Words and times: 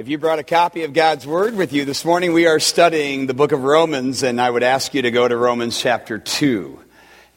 If 0.00 0.08
you 0.08 0.16
brought 0.16 0.38
a 0.38 0.42
copy 0.42 0.84
of 0.84 0.94
God's 0.94 1.26
Word 1.26 1.54
with 1.54 1.74
you 1.74 1.84
this 1.84 2.06
morning, 2.06 2.32
we 2.32 2.46
are 2.46 2.58
studying 2.58 3.26
the 3.26 3.34
book 3.34 3.52
of 3.52 3.64
Romans, 3.64 4.22
and 4.22 4.40
I 4.40 4.48
would 4.48 4.62
ask 4.62 4.94
you 4.94 5.02
to 5.02 5.10
go 5.10 5.28
to 5.28 5.36
Romans 5.36 5.78
chapter 5.78 6.18
2. 6.18 6.82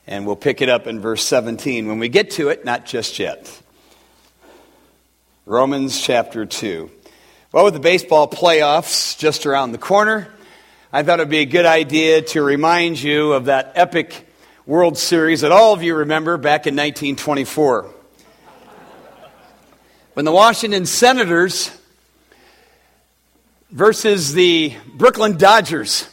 And 0.08 0.26
we'll 0.26 0.38
pick 0.38 0.62
it 0.62 0.70
up 0.70 0.88
in 0.88 1.02
verse 1.02 1.26
17 1.26 1.90
when 1.90 2.00
we 2.00 2.08
get 2.08 2.32
to 2.32 2.48
it, 2.48 2.64
not 2.64 2.86
just 2.86 3.20
yet. 3.20 3.62
Romans 5.46 6.00
chapter 6.00 6.46
2. 6.46 6.90
Well, 7.52 7.66
with 7.66 7.74
the 7.74 7.82
baseball 7.82 8.30
playoffs 8.30 9.18
just 9.18 9.46
around 9.46 9.74
the 9.74 9.78
corner, 9.78 10.30
I 10.94 11.04
thought 11.04 11.20
it 11.20 11.24
would 11.24 11.30
be 11.30 11.40
a 11.40 11.46
good 11.46 11.66
idea 11.66 12.22
to 12.22 12.42
remind 12.42 12.98
you 12.98 13.34
of 13.34 13.44
that 13.46 13.74
epic 13.76 14.26
World 14.66 14.98
Series 14.98 15.42
that 15.42 15.52
all 15.52 15.74
of 15.74 15.84
you 15.84 15.96
remember 15.96 16.38
back 16.38 16.66
in 16.66 16.76
1924. 16.76 17.94
When 20.14 20.24
the 20.24 20.32
Washington 20.32 20.86
Senators 20.86 21.78
versus 23.74 24.34
the 24.34 24.72
Brooklyn 24.94 25.36
Dodgers. 25.36 26.08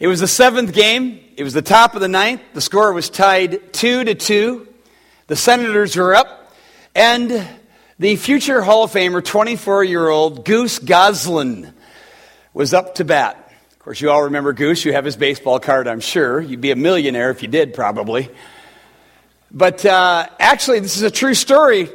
It 0.00 0.08
was 0.08 0.18
the 0.18 0.26
seventh 0.26 0.74
game. 0.74 1.20
It 1.36 1.44
was 1.44 1.54
the 1.54 1.62
top 1.62 1.94
of 1.94 2.00
the 2.00 2.08
ninth. 2.08 2.42
The 2.54 2.60
score 2.60 2.92
was 2.92 3.08
tied 3.08 3.72
two 3.72 4.02
to 4.02 4.16
two. 4.16 4.66
The 5.28 5.36
Senators 5.36 5.94
were 5.94 6.12
up, 6.12 6.52
and 6.92 7.46
the 8.00 8.16
future 8.16 8.62
Hall 8.62 8.82
of 8.82 8.90
Famer, 8.90 9.24
24 9.24 9.84
year 9.84 10.08
old 10.08 10.44
Goose 10.44 10.80
Goslin, 10.80 11.72
was 12.52 12.74
up 12.74 12.96
to 12.96 13.04
bat. 13.04 13.52
Of 13.70 13.78
course, 13.78 14.00
you 14.00 14.10
all 14.10 14.24
remember 14.24 14.52
Goose. 14.52 14.84
You 14.84 14.92
have 14.92 15.04
his 15.04 15.16
baseball 15.16 15.60
card, 15.60 15.86
I'm 15.86 16.00
sure. 16.00 16.40
You'd 16.40 16.60
be 16.60 16.72
a 16.72 16.76
millionaire 16.76 17.30
if 17.30 17.42
you 17.42 17.48
did, 17.48 17.74
probably. 17.74 18.28
But 19.52 19.86
uh, 19.86 20.26
actually, 20.40 20.80
this 20.80 20.96
is 20.96 21.02
a 21.02 21.12
true 21.12 21.34
story. 21.34 21.88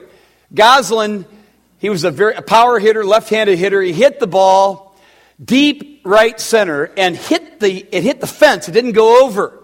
Goslin 0.53 1.25
he 1.77 1.89
was 1.89 2.03
a 2.03 2.11
very 2.11 2.35
a 2.35 2.41
power 2.41 2.79
hitter, 2.79 3.03
left-handed 3.03 3.57
hitter. 3.57 3.81
He 3.81 3.93
hit 3.93 4.19
the 4.19 4.27
ball 4.27 4.95
deep 5.43 6.01
right 6.05 6.39
center 6.39 6.91
and 6.97 7.15
hit 7.15 7.59
the 7.59 7.85
it 7.91 8.03
hit 8.03 8.21
the 8.21 8.27
fence. 8.27 8.69
It 8.69 8.71
didn't 8.71 8.93
go 8.93 9.25
over. 9.25 9.61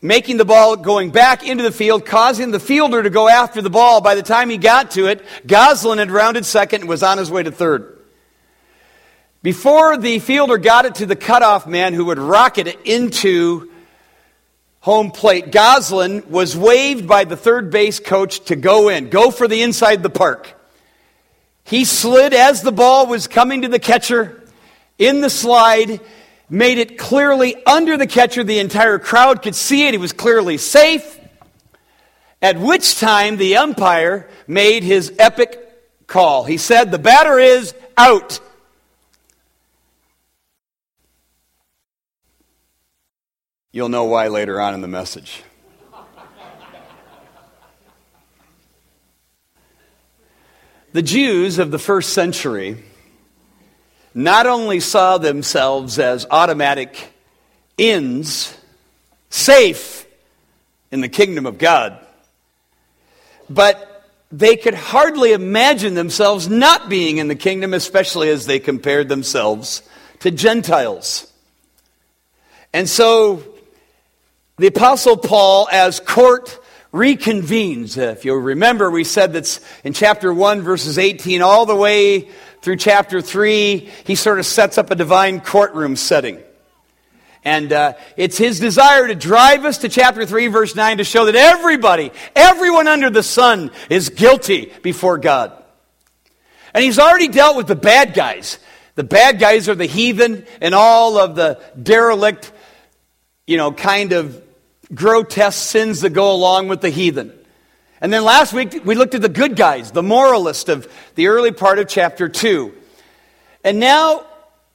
Making 0.00 0.36
the 0.36 0.44
ball 0.44 0.76
going 0.76 1.10
back 1.10 1.46
into 1.46 1.64
the 1.64 1.72
field, 1.72 2.06
causing 2.06 2.52
the 2.52 2.60
fielder 2.60 3.02
to 3.02 3.10
go 3.10 3.28
after 3.28 3.60
the 3.60 3.70
ball. 3.70 4.00
By 4.00 4.14
the 4.14 4.22
time 4.22 4.48
he 4.48 4.56
got 4.56 4.92
to 4.92 5.06
it, 5.06 5.24
Goslin 5.44 5.98
had 5.98 6.12
rounded 6.12 6.46
second 6.46 6.82
and 6.82 6.88
was 6.88 7.02
on 7.02 7.18
his 7.18 7.32
way 7.32 7.42
to 7.42 7.50
third. 7.50 7.98
Before 9.42 9.96
the 9.96 10.20
fielder 10.20 10.56
got 10.56 10.84
it 10.84 10.96
to 10.96 11.06
the 11.06 11.16
cutoff 11.16 11.66
man 11.66 11.94
who 11.94 12.04
would 12.06 12.18
rocket 12.18 12.68
it 12.68 12.78
into 12.84 13.70
home 14.80 15.10
plate, 15.10 15.50
Goslin 15.50 16.30
was 16.30 16.56
waved 16.56 17.08
by 17.08 17.24
the 17.24 17.36
third 17.36 17.70
base 17.70 17.98
coach 17.98 18.40
to 18.46 18.56
go 18.56 18.88
in, 18.88 19.10
go 19.10 19.32
for 19.32 19.48
the 19.48 19.62
inside 19.62 20.04
the 20.04 20.10
park. 20.10 20.57
He 21.68 21.84
slid 21.84 22.32
as 22.32 22.62
the 22.62 22.72
ball 22.72 23.06
was 23.06 23.26
coming 23.26 23.60
to 23.60 23.68
the 23.68 23.78
catcher 23.78 24.42
in 24.96 25.20
the 25.20 25.28
slide, 25.28 26.00
made 26.48 26.78
it 26.78 26.96
clearly 26.96 27.62
under 27.66 27.98
the 27.98 28.06
catcher. 28.06 28.42
The 28.42 28.58
entire 28.58 28.98
crowd 28.98 29.42
could 29.42 29.54
see 29.54 29.86
it. 29.86 29.92
He 29.92 29.98
was 29.98 30.14
clearly 30.14 30.56
safe. 30.56 31.20
At 32.40 32.58
which 32.58 32.98
time 32.98 33.36
the 33.36 33.58
umpire 33.58 34.30
made 34.46 34.82
his 34.82 35.12
epic 35.18 36.06
call. 36.06 36.44
He 36.44 36.56
said, 36.56 36.90
The 36.90 36.98
batter 36.98 37.38
is 37.38 37.74
out. 37.98 38.40
You'll 43.72 43.90
know 43.90 44.04
why 44.04 44.28
later 44.28 44.58
on 44.58 44.72
in 44.72 44.80
the 44.80 44.88
message. 44.88 45.42
The 50.98 51.02
Jews 51.02 51.60
of 51.60 51.70
the 51.70 51.78
first 51.78 52.12
century 52.12 52.82
not 54.14 54.48
only 54.48 54.80
saw 54.80 55.16
themselves 55.16 55.96
as 56.00 56.26
automatic 56.28 57.12
ins, 57.76 58.52
safe 59.30 60.08
in 60.90 61.00
the 61.00 61.08
kingdom 61.08 61.46
of 61.46 61.56
God, 61.56 62.04
but 63.48 64.10
they 64.32 64.56
could 64.56 64.74
hardly 64.74 65.30
imagine 65.30 65.94
themselves 65.94 66.48
not 66.48 66.88
being 66.88 67.18
in 67.18 67.28
the 67.28 67.36
kingdom, 67.36 67.74
especially 67.74 68.28
as 68.28 68.46
they 68.46 68.58
compared 68.58 69.08
themselves 69.08 69.82
to 70.18 70.32
Gentiles. 70.32 71.32
And 72.72 72.88
so 72.88 73.44
the 74.56 74.66
Apostle 74.66 75.16
Paul, 75.16 75.68
as 75.70 76.00
court 76.00 76.58
reconvenes. 76.92 77.96
If 77.96 78.24
you'll 78.24 78.36
remember, 78.36 78.90
we 78.90 79.04
said 79.04 79.32
that 79.34 79.60
in 79.84 79.92
chapter 79.92 80.32
1, 80.32 80.62
verses 80.62 80.98
18, 80.98 81.42
all 81.42 81.66
the 81.66 81.76
way 81.76 82.28
through 82.62 82.76
chapter 82.76 83.20
3, 83.20 83.88
he 84.04 84.14
sort 84.14 84.38
of 84.38 84.46
sets 84.46 84.78
up 84.78 84.90
a 84.90 84.94
divine 84.94 85.40
courtroom 85.40 85.96
setting. 85.96 86.38
And 87.44 87.72
uh, 87.72 87.94
it's 88.16 88.36
his 88.36 88.58
desire 88.58 89.06
to 89.06 89.14
drive 89.14 89.64
us 89.64 89.78
to 89.78 89.88
chapter 89.88 90.26
3, 90.26 90.48
verse 90.48 90.74
9, 90.74 90.98
to 90.98 91.04
show 91.04 91.26
that 91.26 91.36
everybody, 91.36 92.10
everyone 92.34 92.88
under 92.88 93.10
the 93.10 93.22
sun, 93.22 93.70
is 93.88 94.08
guilty 94.08 94.72
before 94.82 95.18
God. 95.18 95.52
And 96.74 96.84
he's 96.84 96.98
already 96.98 97.28
dealt 97.28 97.56
with 97.56 97.66
the 97.66 97.76
bad 97.76 98.14
guys. 98.14 98.58
The 98.96 99.04
bad 99.04 99.38
guys 99.38 99.68
are 99.68 99.74
the 99.74 99.86
heathen 99.86 100.44
and 100.60 100.74
all 100.74 101.18
of 101.18 101.36
the 101.36 101.60
derelict, 101.80 102.52
you 103.46 103.56
know, 103.56 103.72
kind 103.72 104.12
of 104.12 104.42
grotesque 104.94 105.70
sins 105.70 106.00
that 106.00 106.10
go 106.10 106.32
along 106.32 106.68
with 106.68 106.80
the 106.80 106.90
heathen. 106.90 107.32
And 108.00 108.12
then 108.12 108.24
last 108.24 108.52
week, 108.52 108.84
we 108.84 108.94
looked 108.94 109.14
at 109.14 109.22
the 109.22 109.28
good 109.28 109.56
guys, 109.56 109.90
the 109.90 110.02
moralist 110.02 110.68
of 110.68 110.90
the 111.16 111.28
early 111.28 111.52
part 111.52 111.78
of 111.78 111.88
chapter 111.88 112.28
2. 112.28 112.72
And 113.64 113.80
now 113.80 114.24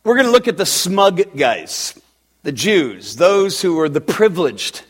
we're 0.03 0.15
going 0.15 0.25
to 0.25 0.31
look 0.31 0.47
at 0.47 0.57
the 0.57 0.65
smug 0.65 1.35
guys, 1.37 1.97
the 2.43 2.51
Jews, 2.51 3.15
those 3.15 3.61
who 3.61 3.79
are 3.79 3.87
the 3.87 4.01
privileged. 4.01 4.83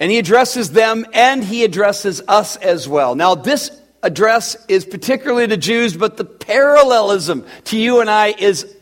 And 0.00 0.10
he 0.10 0.18
addresses 0.18 0.70
them 0.70 1.06
and 1.12 1.44
he 1.44 1.64
addresses 1.64 2.22
us 2.26 2.56
as 2.56 2.88
well. 2.88 3.14
Now, 3.14 3.34
this 3.34 3.70
address 4.02 4.56
is 4.66 4.84
particularly 4.84 5.46
to 5.46 5.56
Jews, 5.56 5.96
but 5.96 6.16
the 6.16 6.24
parallelism 6.24 7.46
to 7.64 7.78
you 7.78 8.00
and 8.00 8.10
I 8.10 8.34
is 8.36 8.74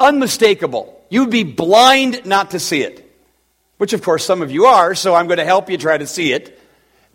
unmistakable. 0.00 1.04
You'd 1.10 1.30
be 1.30 1.44
blind 1.44 2.24
not 2.24 2.50
to 2.52 2.58
see 2.58 2.80
it 2.80 3.07
which 3.78 3.92
of 3.92 4.02
course 4.02 4.24
some 4.24 4.42
of 4.42 4.50
you 4.50 4.66
are, 4.66 4.94
so 4.94 5.14
I'm 5.14 5.26
going 5.26 5.38
to 5.38 5.44
help 5.44 5.70
you 5.70 5.78
try 5.78 5.96
to 5.96 6.06
see 6.06 6.32
it. 6.32 6.60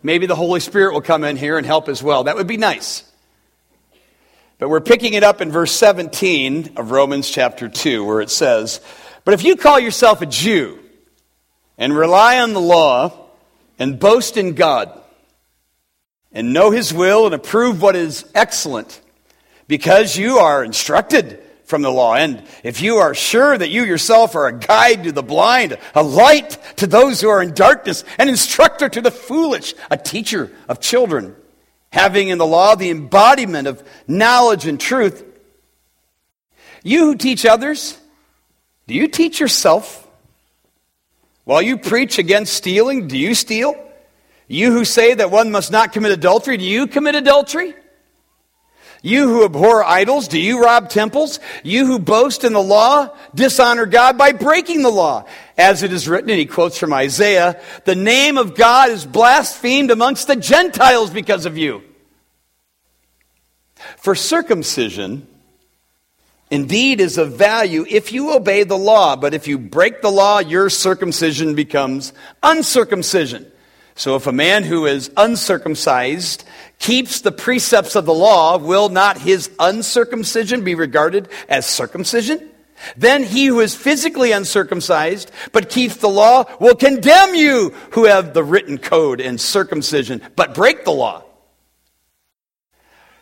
Maybe 0.02 0.26
the 0.26 0.34
Holy 0.34 0.60
Spirit 0.60 0.92
will 0.92 1.00
come 1.00 1.24
in 1.24 1.36
here 1.36 1.56
and 1.56 1.64
help 1.64 1.88
as 1.88 2.02
well. 2.02 2.24
That 2.24 2.36
would 2.36 2.46
be 2.46 2.56
nice. 2.56 3.04
But 4.58 4.68
we're 4.68 4.80
picking 4.80 5.14
it 5.14 5.22
up 5.22 5.40
in 5.40 5.50
verse 5.50 5.72
17 5.72 6.74
of 6.76 6.90
Romans 6.90 7.28
chapter 7.30 7.68
2, 7.68 8.04
where 8.04 8.20
it 8.20 8.30
says, 8.30 8.80
But 9.24 9.34
if 9.34 9.44
you 9.44 9.56
call 9.56 9.78
yourself 9.78 10.20
a 10.22 10.26
Jew 10.26 10.78
and 11.76 11.96
rely 11.96 12.40
on 12.40 12.52
the 12.52 12.60
law 12.60 13.28
and 13.78 13.98
boast 13.98 14.36
in 14.36 14.54
God 14.54 15.00
and 16.32 16.52
know 16.52 16.70
his 16.70 16.92
will 16.92 17.26
and 17.26 17.34
approve 17.34 17.82
what 17.82 17.96
is 17.96 18.24
excellent, 18.34 19.00
because 19.68 20.16
you 20.16 20.38
are 20.38 20.62
instructed 20.62 21.42
from 21.64 21.82
the 21.82 21.90
law. 21.90 22.14
And 22.14 22.42
if 22.62 22.82
you 22.82 22.96
are 22.96 23.14
sure 23.14 23.56
that 23.56 23.70
you 23.70 23.84
yourself 23.84 24.34
are 24.34 24.46
a 24.46 24.58
guide 24.58 25.04
to 25.04 25.12
the 25.12 25.22
blind, 25.22 25.78
a 25.94 26.02
light 26.02 26.58
to 26.76 26.86
those 26.86 27.20
who 27.20 27.28
are 27.28 27.42
in 27.42 27.54
darkness, 27.54 28.04
an 28.18 28.28
instructor 28.28 28.88
to 28.88 29.00
the 29.00 29.10
foolish, 29.10 29.74
a 29.90 29.96
teacher 29.96 30.52
of 30.68 30.80
children, 30.80 31.34
having 31.90 32.28
in 32.28 32.38
the 32.38 32.46
law 32.46 32.74
the 32.74 32.90
embodiment 32.90 33.66
of 33.66 33.82
knowledge 34.06 34.66
and 34.66 34.78
truth, 34.78 35.24
you 36.82 37.06
who 37.06 37.16
teach 37.16 37.46
others, 37.46 37.98
do 38.86 38.94
you 38.94 39.08
teach 39.08 39.40
yourself? 39.40 40.06
While 41.44 41.62
you 41.62 41.78
preach 41.78 42.18
against 42.18 42.52
stealing, 42.52 43.08
do 43.08 43.16
you 43.16 43.34
steal? 43.34 43.74
You 44.48 44.72
who 44.72 44.84
say 44.84 45.14
that 45.14 45.30
one 45.30 45.50
must 45.50 45.72
not 45.72 45.92
commit 45.94 46.12
adultery, 46.12 46.58
do 46.58 46.64
you 46.64 46.86
commit 46.86 47.14
adultery? 47.14 47.74
You 49.04 49.28
who 49.28 49.44
abhor 49.44 49.84
idols, 49.84 50.28
do 50.28 50.40
you 50.40 50.64
rob 50.64 50.88
temples? 50.88 51.38
You 51.62 51.84
who 51.84 51.98
boast 51.98 52.42
in 52.42 52.54
the 52.54 52.62
law, 52.62 53.14
dishonor 53.34 53.84
God 53.84 54.16
by 54.16 54.32
breaking 54.32 54.82
the 54.82 54.88
law. 54.88 55.26
As 55.58 55.82
it 55.82 55.92
is 55.92 56.08
written, 56.08 56.30
and 56.30 56.38
he 56.38 56.46
quotes 56.46 56.78
from 56.78 56.94
Isaiah, 56.94 57.60
the 57.84 57.94
name 57.94 58.38
of 58.38 58.54
God 58.54 58.88
is 58.88 59.04
blasphemed 59.04 59.90
amongst 59.90 60.26
the 60.26 60.36
Gentiles 60.36 61.10
because 61.10 61.44
of 61.44 61.58
you. 61.58 61.82
For 63.98 64.14
circumcision, 64.14 65.28
indeed, 66.50 66.98
is 66.98 67.18
of 67.18 67.34
value 67.34 67.84
if 67.86 68.10
you 68.10 68.34
obey 68.34 68.62
the 68.62 68.78
law, 68.78 69.16
but 69.16 69.34
if 69.34 69.46
you 69.46 69.58
break 69.58 70.00
the 70.00 70.10
law, 70.10 70.38
your 70.38 70.70
circumcision 70.70 71.54
becomes 71.54 72.14
uncircumcision. 72.42 73.52
So 73.96 74.16
if 74.16 74.26
a 74.26 74.32
man 74.32 74.64
who 74.64 74.86
is 74.86 75.10
uncircumcised 75.16 76.44
keeps 76.84 77.22
the 77.22 77.32
precepts 77.32 77.96
of 77.96 78.04
the 78.04 78.12
law, 78.12 78.58
will 78.58 78.90
not 78.90 79.16
his 79.16 79.50
uncircumcision 79.58 80.62
be 80.64 80.74
regarded 80.74 81.26
as 81.48 81.64
circumcision? 81.64 82.50
Then 82.94 83.22
he 83.22 83.46
who 83.46 83.60
is 83.60 83.74
physically 83.74 84.32
uncircumcised 84.32 85.30
but 85.52 85.70
keeps 85.70 85.96
the 85.96 86.10
law 86.10 86.44
will 86.60 86.74
condemn 86.74 87.34
you 87.34 87.70
who 87.92 88.04
have 88.04 88.34
the 88.34 88.44
written 88.44 88.76
code 88.76 89.22
and 89.22 89.40
circumcision 89.40 90.20
but 90.36 90.54
break 90.54 90.84
the 90.84 90.90
law. 90.90 91.24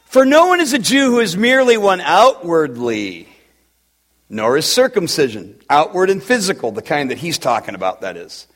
For 0.07 0.25
no 0.25 0.49
one 0.49 0.61
is 0.61 0.73
a 0.73 0.79
Jew 0.81 1.13
who 1.13 1.21
is 1.21 1.37
merely 1.37 1.77
one 1.77 2.01
outwardly, 2.01 3.29
nor 4.29 4.57
is 4.57 4.67
circumcision, 4.67 5.61
outward 5.71 6.11
and 6.11 6.21
physical, 6.21 6.73
the 6.73 6.83
kind 6.83 7.13
that 7.13 7.19
he's 7.19 7.39
talking 7.39 7.77
about, 7.77 8.01
that 8.01 8.17
is. 8.17 8.49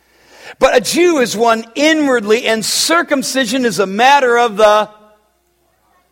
But 0.58 0.76
a 0.76 0.80
Jew 0.80 1.18
is 1.18 1.36
one 1.36 1.64
inwardly, 1.74 2.46
and 2.46 2.64
circumcision 2.64 3.64
is 3.64 3.78
a 3.78 3.86
matter 3.86 4.38
of 4.38 4.56
the 4.56 4.90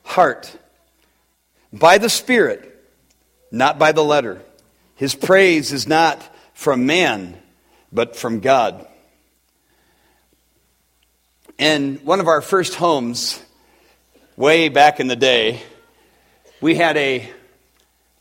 heart, 0.05 0.56
by 1.73 1.99
the 1.99 2.09
Spirit, 2.09 2.71
not 3.51 3.79
by 3.79 3.93
the 3.93 4.05
letter. 4.05 4.41
His 4.95 5.15
praise 5.15 5.73
is 5.73 5.89
not 5.89 6.23
from 6.55 6.87
man, 6.87 7.37
but 7.93 8.15
from 8.15 8.41
God. 8.41 8.87
In 11.59 11.97
one 12.05 12.21
of 12.21 12.29
our 12.29 12.41
first 12.41 12.75
homes, 12.75 13.43
way 14.37 14.69
back 14.69 15.01
in 15.01 15.09
the 15.09 15.17
day, 15.17 15.62
we 16.61 16.75
had 16.75 16.97
a 16.97 17.29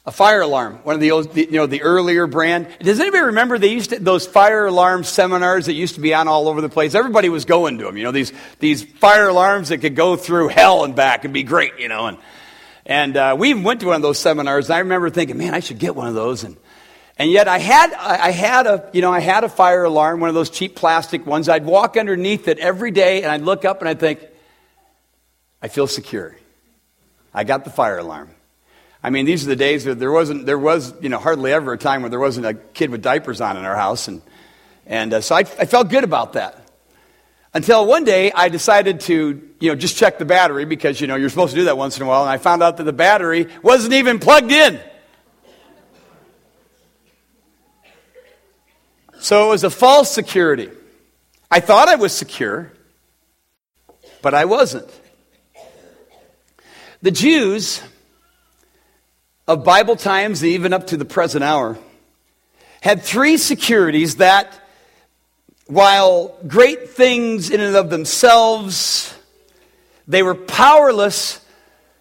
a 0.05 0.11
fire 0.11 0.41
alarm, 0.41 0.79
one 0.83 0.95
of 0.95 1.01
the, 1.01 1.11
old, 1.11 1.35
you 1.37 1.51
know, 1.51 1.65
the 1.65 1.81
earlier 1.81 2.27
brand. 2.27 2.67
Does 2.79 2.99
anybody 2.99 3.23
remember 3.23 3.57
they 3.57 3.71
used 3.71 3.91
to, 3.91 3.99
those 3.99 4.27
fire 4.27 4.65
alarm 4.65 5.05
seminars 5.05 5.67
that 5.67 5.73
used 5.73 5.95
to 5.95 6.01
be 6.01 6.13
on 6.13 6.27
all 6.27 6.49
over 6.49 6.59
the 6.59 6.67
place? 6.67 6.93
Everybody 6.93 7.29
was 7.29 7.45
going 7.45 7.77
to 7.77 7.85
them, 7.85 7.95
you 7.95 8.03
know, 8.03 8.11
these, 8.11 8.33
these 8.59 8.83
fire 8.83 9.29
alarms 9.29 9.69
that 9.69 9.77
could 9.77 9.95
go 9.95 10.17
through 10.17 10.49
hell 10.49 10.83
and 10.83 10.93
back 10.93 11.23
and 11.23 11.33
be 11.33 11.43
great, 11.43 11.79
you 11.79 11.87
know. 11.87 12.07
And, 12.07 12.17
and 12.85 13.15
uh, 13.15 13.35
we 13.39 13.51
even 13.51 13.63
went 13.63 13.79
to 13.79 13.87
one 13.87 13.95
of 13.95 14.01
those 14.01 14.19
seminars, 14.19 14.65
and 14.65 14.75
I 14.75 14.79
remember 14.79 15.09
thinking, 15.09 15.37
man, 15.37 15.53
I 15.53 15.61
should 15.61 15.79
get 15.79 15.95
one 15.95 16.07
of 16.07 16.15
those. 16.15 16.43
And, 16.43 16.57
and 17.17 17.31
yet 17.31 17.47
I 17.47 17.59
had, 17.59 17.93
I 17.93 18.31
had 18.31 18.67
a, 18.67 18.89
you 18.91 19.01
know, 19.01 19.13
I 19.13 19.21
had 19.21 19.45
a 19.45 19.49
fire 19.49 19.85
alarm, 19.85 20.19
one 20.19 20.27
of 20.27 20.35
those 20.35 20.49
cheap 20.49 20.75
plastic 20.75 21.25
ones. 21.25 21.47
I'd 21.47 21.65
walk 21.65 21.95
underneath 21.95 22.49
it 22.49 22.59
every 22.59 22.91
day, 22.91 23.23
and 23.23 23.31
I'd 23.31 23.43
look 23.43 23.63
up 23.63 23.79
and 23.79 23.87
I'd 23.87 24.01
think, 24.01 24.19
I 25.61 25.69
feel 25.69 25.87
secure. 25.87 26.35
I 27.33 27.45
got 27.45 27.63
the 27.63 27.69
fire 27.69 27.99
alarm. 27.99 28.31
I 29.03 29.09
mean, 29.09 29.25
these 29.25 29.43
are 29.43 29.49
the 29.49 29.57
days 29.57 29.83
that 29.83 29.99
there 29.99 30.11
wasn't, 30.11 30.45
there 30.45 30.57
was, 30.57 30.93
you 31.01 31.09
know, 31.09 31.19
hardly 31.19 31.51
ever 31.51 31.73
a 31.73 31.77
time 31.77 32.03
where 32.03 32.09
there 32.09 32.21
wasn't 32.21 32.45
a 32.45 32.53
kid 32.53 32.89
with 32.89 33.01
diapers 33.01 33.41
on 33.41 33.57
in 33.57 33.65
our 33.65 33.75
house. 33.75 34.07
And, 34.07 34.21
and 34.85 35.13
uh, 35.13 35.21
so 35.21 35.35
I, 35.35 35.39
I 35.39 35.65
felt 35.65 35.89
good 35.89 36.05
about 36.05 36.33
that. 36.33 36.57
Until 37.53 37.85
one 37.85 38.05
day 38.05 38.31
I 38.31 38.47
decided 38.47 39.01
to, 39.01 39.49
you 39.59 39.69
know, 39.69 39.75
just 39.75 39.97
check 39.97 40.19
the 40.19 40.25
battery 40.25 40.63
because, 40.63 41.01
you 41.01 41.07
know, 41.07 41.15
you're 41.15 41.29
supposed 41.29 41.53
to 41.53 41.59
do 41.59 41.65
that 41.65 41.77
once 41.77 41.97
in 41.97 42.03
a 42.03 42.05
while. 42.05 42.21
And 42.21 42.29
I 42.29 42.37
found 42.37 42.63
out 42.63 42.77
that 42.77 42.83
the 42.83 42.93
battery 42.93 43.47
wasn't 43.61 43.93
even 43.93 44.19
plugged 44.19 44.51
in. 44.51 44.79
So 49.19 49.47
it 49.47 49.49
was 49.49 49.63
a 49.63 49.69
false 49.69 50.11
security. 50.11 50.69
I 51.51 51.59
thought 51.59 51.89
I 51.89 51.95
was 51.95 52.13
secure, 52.13 52.71
but 54.21 54.33
I 54.33 54.45
wasn't. 54.45 54.89
The 57.01 57.11
Jews 57.11 57.81
of 59.47 59.63
Bible 59.63 59.95
times, 59.95 60.43
even 60.43 60.73
up 60.73 60.87
to 60.87 60.97
the 60.97 61.05
present 61.05 61.43
hour, 61.43 61.77
had 62.81 63.01
three 63.01 63.37
securities 63.37 64.17
that, 64.17 64.59
while 65.67 66.37
great 66.47 66.89
things 66.89 67.49
in 67.49 67.59
and 67.59 67.75
of 67.75 67.89
themselves, 67.89 69.13
they 70.07 70.23
were 70.23 70.35
powerless 70.35 71.39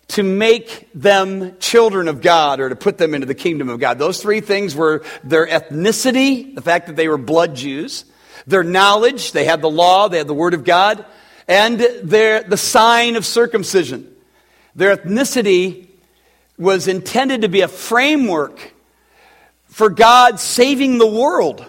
to 0.09 0.23
make 0.23 0.89
them 0.95 1.57
children 1.59 2.07
of 2.07 2.21
God 2.21 2.61
or 2.61 2.69
to 2.69 2.77
put 2.77 2.99
them 2.99 3.15
into 3.15 3.27
the 3.27 3.35
kingdom 3.35 3.69
of 3.69 3.81
God. 3.81 3.99
Those 3.99 4.21
three 4.21 4.41
things 4.41 4.75
were 4.75 5.05
their 5.25 5.47
ethnicity, 5.47 6.55
the 6.55 6.61
fact 6.61 6.89
that 6.89 6.97
they 6.97 7.09
were 7.09 7.17
blood 7.17 7.55
Jews, 7.57 8.05
their 8.47 8.63
knowledge, 8.63 9.33
they 9.33 9.45
had 9.45 9.63
the 9.63 9.71
law, 9.71 10.09
they 10.09 10.19
had 10.19 10.27
the 10.27 10.35
word 10.35 10.55
of 10.55 10.65
God, 10.65 11.05
and 11.49 11.81
their, 12.03 12.43
the 12.43 12.57
sign 12.57 13.17
of 13.17 13.25
circumcision. 13.25 14.15
Their 14.75 14.97
ethnicity 14.97 15.89
was 16.63 16.89
intended 16.89 17.43
to 17.43 17.49
be 17.49 17.61
a 17.61 17.69
framework 17.69 18.73
for 19.67 19.91
God 19.91 20.39
saving 20.39 20.99
the 20.99 21.07
world. 21.07 21.65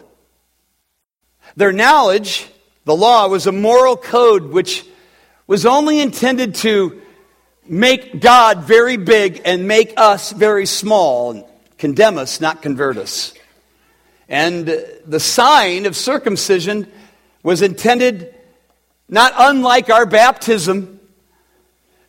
Their 1.56 1.72
knowledge, 1.72 2.48
the 2.86 2.96
law, 2.96 3.28
was 3.28 3.48
a 3.48 3.52
moral 3.52 3.98
code 3.98 4.46
which 4.46 4.86
was 5.48 5.66
only 5.66 6.00
intended 6.00 6.56
to 6.56 7.02
make 7.66 8.20
God 8.20 8.64
very 8.64 8.98
big 8.98 9.42
and 9.46 9.68
make 9.68 9.94
us 9.98 10.32
very 10.32 10.66
small, 10.66 11.32
and 11.32 11.46
condemn 11.78 12.18
us, 12.18 12.42
not 12.42 12.62
convert 12.62 12.98
us. 12.98 13.34
And 14.28 14.68
the 14.68 15.20
sign 15.20 15.86
of 15.86 15.96
circumcision 15.96 16.92
was 17.42 17.62
intended, 17.62 18.34
not 19.10 19.34
unlike 19.38 19.90
our 19.90 20.06
baptism, 20.06 21.00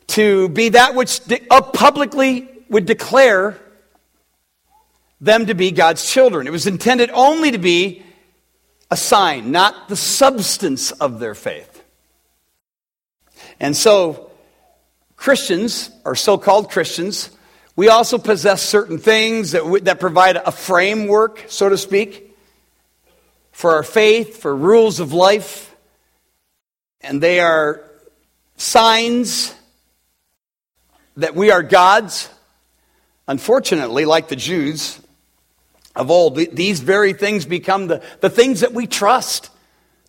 to 0.07 0.49
be 0.49 0.69
that 0.69 0.95
which 0.95 1.21
uh, 1.49 1.61
publicly 1.61 2.49
would 2.69 2.85
declare 2.85 3.57
them 5.21 5.45
to 5.45 5.53
be 5.53 5.71
God's 5.71 6.09
children. 6.09 6.47
It 6.47 6.51
was 6.51 6.67
intended 6.67 7.09
only 7.13 7.51
to 7.51 7.57
be 7.57 8.03
a 8.91 8.97
sign, 8.97 9.51
not 9.51 9.89
the 9.89 9.95
substance 9.95 10.91
of 10.91 11.19
their 11.19 11.35
faith. 11.35 11.83
And 13.59 13.75
so, 13.75 14.31
Christians, 15.15 15.89
or 16.03 16.15
so 16.15 16.37
called 16.37 16.69
Christians, 16.69 17.31
we 17.75 17.89
also 17.89 18.17
possess 18.17 18.61
certain 18.61 18.99
things 18.99 19.51
that, 19.51 19.81
that 19.83 19.99
provide 19.99 20.37
a 20.37 20.51
framework, 20.51 21.45
so 21.47 21.69
to 21.69 21.77
speak, 21.77 22.35
for 23.51 23.73
our 23.75 23.83
faith, 23.83 24.37
for 24.37 24.55
rules 24.55 24.99
of 24.99 25.13
life. 25.13 25.75
And 27.01 27.21
they 27.21 27.39
are 27.39 27.83
signs 28.57 29.53
that 31.17 31.35
we 31.35 31.51
are 31.51 31.63
God's 31.63 32.29
Unfortunately, 33.27 34.05
like 34.05 34.27
the 34.27 34.35
Jews 34.35 34.99
of 35.95 36.11
old, 36.11 36.35
these 36.35 36.79
very 36.79 37.13
things 37.13 37.45
become 37.45 37.87
the, 37.87 38.03
the 38.21 38.29
things 38.29 38.59
that 38.61 38.73
we 38.73 38.85
trust 38.85 39.49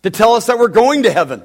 to 0.03 0.09
tell 0.09 0.33
us 0.33 0.47
that 0.47 0.59
we're 0.59 0.67
going 0.67 1.03
to 1.03 1.11
heaven. 1.11 1.43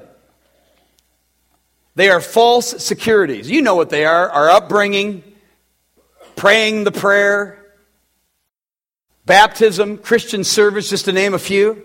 They 1.95 2.09
are 2.09 2.21
false 2.21 2.83
securities. 2.83 3.49
You 3.49 3.61
know 3.61 3.75
what 3.75 3.89
they 3.89 4.05
are 4.05 4.29
our 4.29 4.49
upbringing, 4.49 5.23
praying 6.35 6.83
the 6.83 6.91
prayer, 6.91 7.63
baptism, 9.25 9.97
Christian 9.97 10.43
service, 10.43 10.89
just 10.89 11.05
to 11.05 11.11
name 11.11 11.33
a 11.33 11.39
few. 11.39 11.83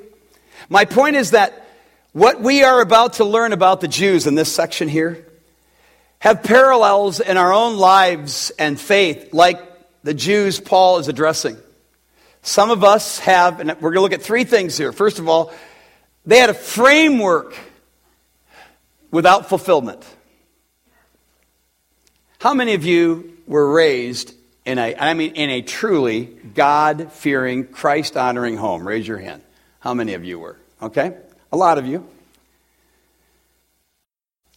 My 0.69 0.85
point 0.85 1.17
is 1.17 1.33
that 1.33 1.67
what 2.13 2.41
we 2.41 2.63
are 2.63 2.81
about 2.81 3.15
to 3.15 3.25
learn 3.25 3.53
about 3.53 3.81
the 3.81 3.89
Jews 3.89 4.27
in 4.27 4.35
this 4.35 4.53
section 4.53 4.89
here 4.89 5.27
have 6.21 6.43
parallels 6.43 7.21
in 7.21 7.37
our 7.37 7.53
own 7.53 7.77
lives 7.77 8.51
and 8.59 8.81
faith, 8.81 9.33
like 9.33 9.63
the 10.03 10.15
Jews 10.15 10.61
Paul 10.61 10.99
is 10.99 11.09
addressing. 11.09 11.57
Some 12.43 12.71
of 12.71 12.85
us 12.85 13.19
have, 13.21 13.61
and 13.61 13.71
we're 13.81 13.93
going 13.93 13.95
to 13.95 14.01
look 14.01 14.13
at 14.13 14.23
three 14.23 14.45
things 14.45 14.77
here. 14.77 14.93
First 14.93 15.19
of 15.19 15.29
all, 15.29 15.53
they 16.25 16.39
had 16.39 16.51
a 16.51 16.55
framework 16.55 17.57
without 19.11 19.49
fulfillment. 19.49 20.05
How 22.39 22.55
many 22.55 22.75
of 22.75 22.85
you 22.85 23.37
were 23.47 23.73
raised 23.73 24.35
in 24.65 24.79
a, 24.79 24.95
I 24.95 25.15
mean, 25.15 25.35
in 25.35 25.51
a 25.51 25.63
truly 25.63 26.27
God 26.27 27.13
fearing, 27.13 27.67
Christ 27.67 28.17
honoring 28.17 28.57
home? 28.57 28.87
Raise 28.87 29.09
your 29.09 29.19
hand. 29.19 29.43
How 29.81 29.95
many 29.95 30.15
of 30.15 30.25
you 30.25 30.39
were? 30.39 30.57
Okay? 30.81 31.17
A 31.51 31.57
lot 31.57 31.79
of 31.79 31.87
you. 31.87 32.07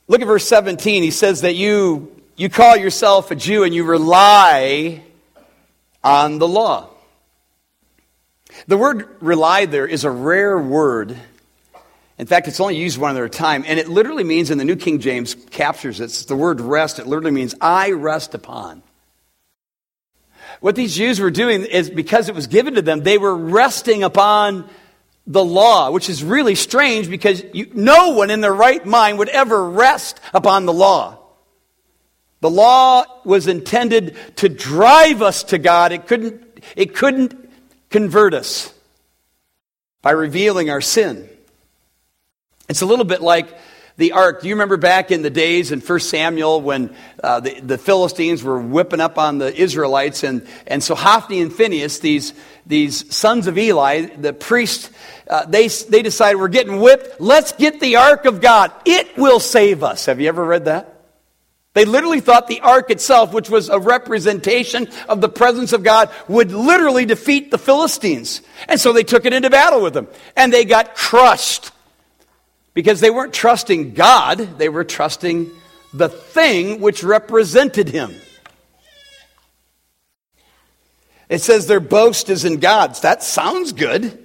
Look 0.08 0.22
at 0.22 0.28
verse 0.28 0.48
17. 0.48 1.04
He 1.04 1.12
says 1.12 1.42
that 1.42 1.56
you, 1.56 2.16
you 2.36 2.50
call 2.50 2.76
yourself 2.76 3.32
a 3.32 3.36
Jew 3.36 3.64
and 3.64 3.74
you 3.74 3.84
rely 3.84 5.04
on 6.04 6.40
the 6.40 6.48
law. 6.48 6.90
The 8.68 8.78
word 8.78 9.08
rely 9.22 9.66
there 9.66 9.88
is 9.88 10.04
a 10.04 10.12
rare 10.12 10.58
word. 10.58 11.18
In 12.18 12.28
fact, 12.28 12.48
it's 12.48 12.60
only 12.60 12.76
used 12.76 12.98
one 12.98 13.12
other 13.12 13.30
time, 13.30 13.64
and 13.66 13.80
it 13.80 13.88
literally 13.88 14.24
means, 14.24 14.52
in 14.52 14.58
the 14.58 14.66
New 14.66 14.76
King 14.76 15.00
James 15.00 15.36
captures 15.50 16.00
it, 16.00 16.06
it's 16.06 16.26
the 16.26 16.36
word 16.36 16.62
rest. 16.62 17.00
It 17.00 17.08
literally 17.08 17.32
means 17.32 17.56
I 17.60 17.92
rest 17.92 18.36
upon. 18.36 18.84
What 20.60 20.76
these 20.76 20.96
Jews 20.96 21.20
were 21.20 21.32
doing 21.32 21.64
is 21.64 21.90
because 21.90 22.30
it 22.30 22.36
was 22.36 22.48
given 22.48 22.76
to 22.76 22.82
them, 22.82 23.02
they 23.02 23.18
were 23.18 23.36
resting 23.36 24.04
upon 24.04 24.70
the 25.26 25.44
law, 25.44 25.92
which 25.92 26.10
is 26.10 26.24
really 26.24 26.56
strange 26.56 27.10
because 27.10 27.44
you, 27.54 27.72
no 27.74 28.10
one 28.10 28.30
in 28.30 28.42
their 28.42 28.54
right 28.54 28.86
mind 28.86 29.18
would 29.18 29.30
ever 29.30 29.70
rest 29.70 30.20
upon 30.34 30.66
the 30.66 30.74
law. 30.74 31.18
The 32.42 32.50
law 32.50 33.06
was 33.24 33.48
intended 33.48 34.18
to 34.38 34.50
drive 34.50 35.22
us 35.22 35.44
to 35.46 35.58
God. 35.58 35.92
It 35.92 36.08
couldn't, 36.08 36.44
it 36.76 36.96
couldn't 36.96 37.50
convert 37.90 38.34
us 38.34 38.74
by 40.02 40.12
revealing 40.12 40.70
our 40.70 40.82
sin. 40.82 41.30
It's 42.68 42.82
a 42.82 42.86
little 42.86 43.06
bit 43.06 43.22
like 43.22 43.56
the 43.98 44.14
ark. 44.14 44.42
Do 44.42 44.48
you 44.48 44.56
remember 44.56 44.78
back 44.78 45.12
in 45.12 45.22
the 45.22 45.30
days 45.30 45.72
in 45.72 45.82
1 45.82 46.00
Samuel 46.00 46.62
when 46.62 46.96
uh, 47.24 47.42
the, 47.42 47.60
the 47.60 47.78
Philistines 47.78 48.42
were 48.42 48.60
whipping 48.60 49.02
up 49.02 49.20
on 49.20 49.38
the 49.38 49.54
Israelites? 49.54 50.24
And, 50.24 50.48
and 50.66 50.84
so 50.84 50.96
Hophni 50.96 51.42
and 51.42 51.54
Phinehas, 51.54 52.00
these, 52.00 52.34
these 52.66 53.14
sons 53.14 53.46
of 53.46 53.58
Eli, 53.58 54.08
the 54.18 54.34
priest, 54.34 54.90
uh, 55.30 55.46
they, 55.46 55.68
they 55.68 56.02
decided 56.02 56.40
we're 56.40 56.48
getting 56.48 56.80
whipped. 56.80 57.22
Let's 57.22 57.52
get 57.52 57.80
the 57.80 57.98
ark 57.98 58.26
of 58.26 58.42
God. 58.42 58.72
It 58.86 59.16
will 59.18 59.40
save 59.40 59.84
us. 59.84 60.08
Have 60.08 60.20
you 60.20 60.28
ever 60.28 60.44
read 60.44 60.66
that? 60.66 60.91
They 61.74 61.86
literally 61.86 62.20
thought 62.20 62.48
the 62.48 62.60
ark 62.60 62.92
itself, 62.92 63.34
which 63.34 63.50
was 63.50 63.70
a 63.70 63.80
representation 63.80 64.90
of 65.08 65.22
the 65.22 65.30
presence 65.30 65.72
of 65.72 65.84
God, 65.84 66.10
would 66.28 66.52
literally 66.52 67.06
defeat 67.06 67.50
the 67.50 67.58
Philistines. 67.58 68.42
And 68.68 68.80
so 68.80 68.92
they 68.92 69.04
took 69.04 69.26
it 69.26 69.32
into 69.32 69.50
battle 69.50 69.82
with 69.82 69.94
them. 69.94 70.08
And 70.36 70.52
they 70.52 70.66
got 70.66 70.96
crushed 70.96 71.72
because 72.74 73.00
they 73.00 73.10
weren't 73.10 73.34
trusting 73.34 73.94
God, 73.94 74.38
they 74.58 74.70
were 74.70 74.84
trusting 74.84 75.50
the 75.94 76.10
thing 76.10 76.82
which 76.82 77.04
represented 77.04 77.90
him. 77.90 78.16
It 81.30 81.42
says 81.42 81.68
their 81.68 81.80
boast 81.80 82.30
is 82.30 82.44
in 82.44 82.60
gods. 82.60 83.02
That 83.02 83.24
sounds 83.24 83.72
good. 83.72 84.21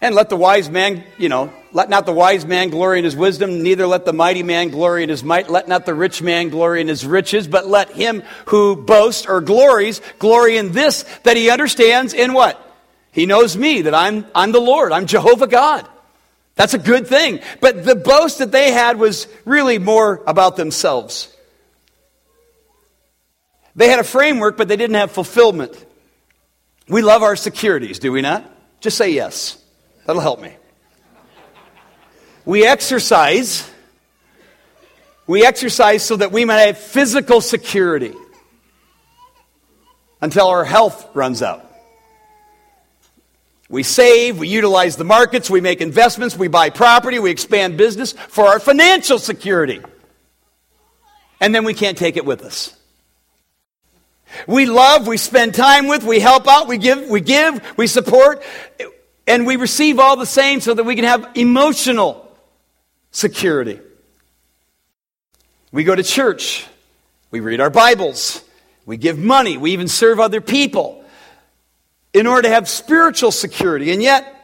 And 0.00 0.14
let 0.14 0.28
the 0.28 0.36
wise 0.36 0.70
man, 0.70 1.02
you 1.16 1.28
know, 1.28 1.52
let 1.72 1.88
not 1.88 2.06
the 2.06 2.12
wise 2.12 2.46
man 2.46 2.70
glory 2.70 2.98
in 2.98 3.04
his 3.04 3.16
wisdom, 3.16 3.62
neither 3.62 3.86
let 3.86 4.04
the 4.04 4.12
mighty 4.12 4.44
man 4.44 4.68
glory 4.68 5.02
in 5.02 5.08
his 5.08 5.24
might, 5.24 5.50
let 5.50 5.66
not 5.66 5.86
the 5.86 5.94
rich 5.94 6.22
man 6.22 6.50
glory 6.50 6.80
in 6.80 6.86
his 6.86 7.04
riches, 7.04 7.48
but 7.48 7.66
let 7.66 7.90
him 7.90 8.22
who 8.46 8.76
boasts 8.76 9.26
or 9.26 9.40
glories 9.40 10.00
glory 10.20 10.56
in 10.56 10.70
this, 10.70 11.02
that 11.24 11.36
he 11.36 11.50
understands 11.50 12.14
in 12.14 12.32
what? 12.32 12.64
He 13.10 13.26
knows 13.26 13.56
me, 13.56 13.82
that 13.82 13.94
I'm, 13.94 14.24
I'm 14.36 14.52
the 14.52 14.60
Lord, 14.60 14.92
I'm 14.92 15.06
Jehovah 15.06 15.48
God. 15.48 15.88
That's 16.54 16.74
a 16.74 16.78
good 16.78 17.08
thing. 17.08 17.40
But 17.60 17.84
the 17.84 17.96
boast 17.96 18.38
that 18.38 18.52
they 18.52 18.70
had 18.70 18.98
was 18.98 19.26
really 19.44 19.78
more 19.78 20.22
about 20.26 20.56
themselves. 20.56 21.34
They 23.74 23.88
had 23.88 23.98
a 23.98 24.04
framework, 24.04 24.56
but 24.56 24.68
they 24.68 24.76
didn't 24.76 24.96
have 24.96 25.10
fulfillment. 25.10 25.72
We 26.88 27.02
love 27.02 27.22
our 27.22 27.36
securities, 27.36 27.98
do 27.98 28.12
we 28.12 28.22
not? 28.22 28.48
Just 28.80 28.96
say 28.96 29.10
yes. 29.10 29.56
That'll 30.08 30.22
help 30.22 30.40
me. 30.40 30.54
We 32.46 32.66
exercise. 32.66 33.70
We 35.26 35.44
exercise 35.44 36.02
so 36.02 36.16
that 36.16 36.32
we 36.32 36.46
might 36.46 36.60
have 36.60 36.78
physical 36.78 37.42
security 37.42 38.14
until 40.22 40.46
our 40.46 40.64
health 40.64 41.14
runs 41.14 41.42
out. 41.42 41.70
We 43.68 43.82
save, 43.82 44.38
we 44.38 44.48
utilize 44.48 44.96
the 44.96 45.04
markets, 45.04 45.50
we 45.50 45.60
make 45.60 45.82
investments, 45.82 46.38
we 46.38 46.48
buy 46.48 46.70
property, 46.70 47.18
we 47.18 47.30
expand 47.30 47.76
business 47.76 48.12
for 48.12 48.46
our 48.46 48.58
financial 48.58 49.18
security. 49.18 49.82
And 51.38 51.54
then 51.54 51.64
we 51.64 51.74
can't 51.74 51.98
take 51.98 52.16
it 52.16 52.24
with 52.24 52.46
us. 52.46 52.74
We 54.46 54.64
love, 54.64 55.06
we 55.06 55.18
spend 55.18 55.54
time 55.54 55.86
with, 55.86 56.02
we 56.02 56.18
help 56.18 56.48
out, 56.48 56.66
we 56.66 56.78
give, 56.78 57.10
we 57.10 57.20
give, 57.20 57.60
we 57.76 57.86
support. 57.86 58.42
And 59.28 59.46
we 59.46 59.56
receive 59.56 59.98
all 59.98 60.16
the 60.16 60.24
same 60.26 60.62
so 60.62 60.72
that 60.72 60.84
we 60.84 60.96
can 60.96 61.04
have 61.04 61.32
emotional 61.34 62.34
security. 63.10 63.78
We 65.70 65.84
go 65.84 65.94
to 65.94 66.02
church, 66.02 66.66
we 67.30 67.40
read 67.40 67.60
our 67.60 67.68
Bibles, 67.68 68.42
we 68.86 68.96
give 68.96 69.18
money, 69.18 69.58
we 69.58 69.72
even 69.72 69.86
serve 69.86 70.18
other 70.18 70.40
people 70.40 71.04
in 72.14 72.26
order 72.26 72.48
to 72.48 72.48
have 72.48 72.70
spiritual 72.70 73.30
security. 73.30 73.92
And 73.92 74.02
yet, 74.02 74.34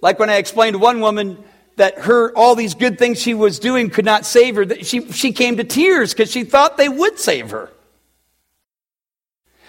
like 0.00 0.18
when 0.18 0.30
I 0.30 0.38
explained 0.38 0.74
to 0.74 0.80
one 0.80 0.98
woman 0.98 1.38
that 1.76 2.00
her 2.00 2.36
all 2.36 2.56
these 2.56 2.74
good 2.74 2.98
things 2.98 3.22
she 3.22 3.34
was 3.34 3.60
doing 3.60 3.88
could 3.88 4.04
not 4.04 4.26
save 4.26 4.56
her, 4.56 4.64
that 4.64 4.84
she, 4.84 5.12
she 5.12 5.32
came 5.32 5.58
to 5.58 5.64
tears 5.64 6.12
because 6.12 6.32
she 6.32 6.42
thought 6.42 6.76
they 6.76 6.88
would 6.88 7.20
save 7.20 7.52
her. 7.52 7.70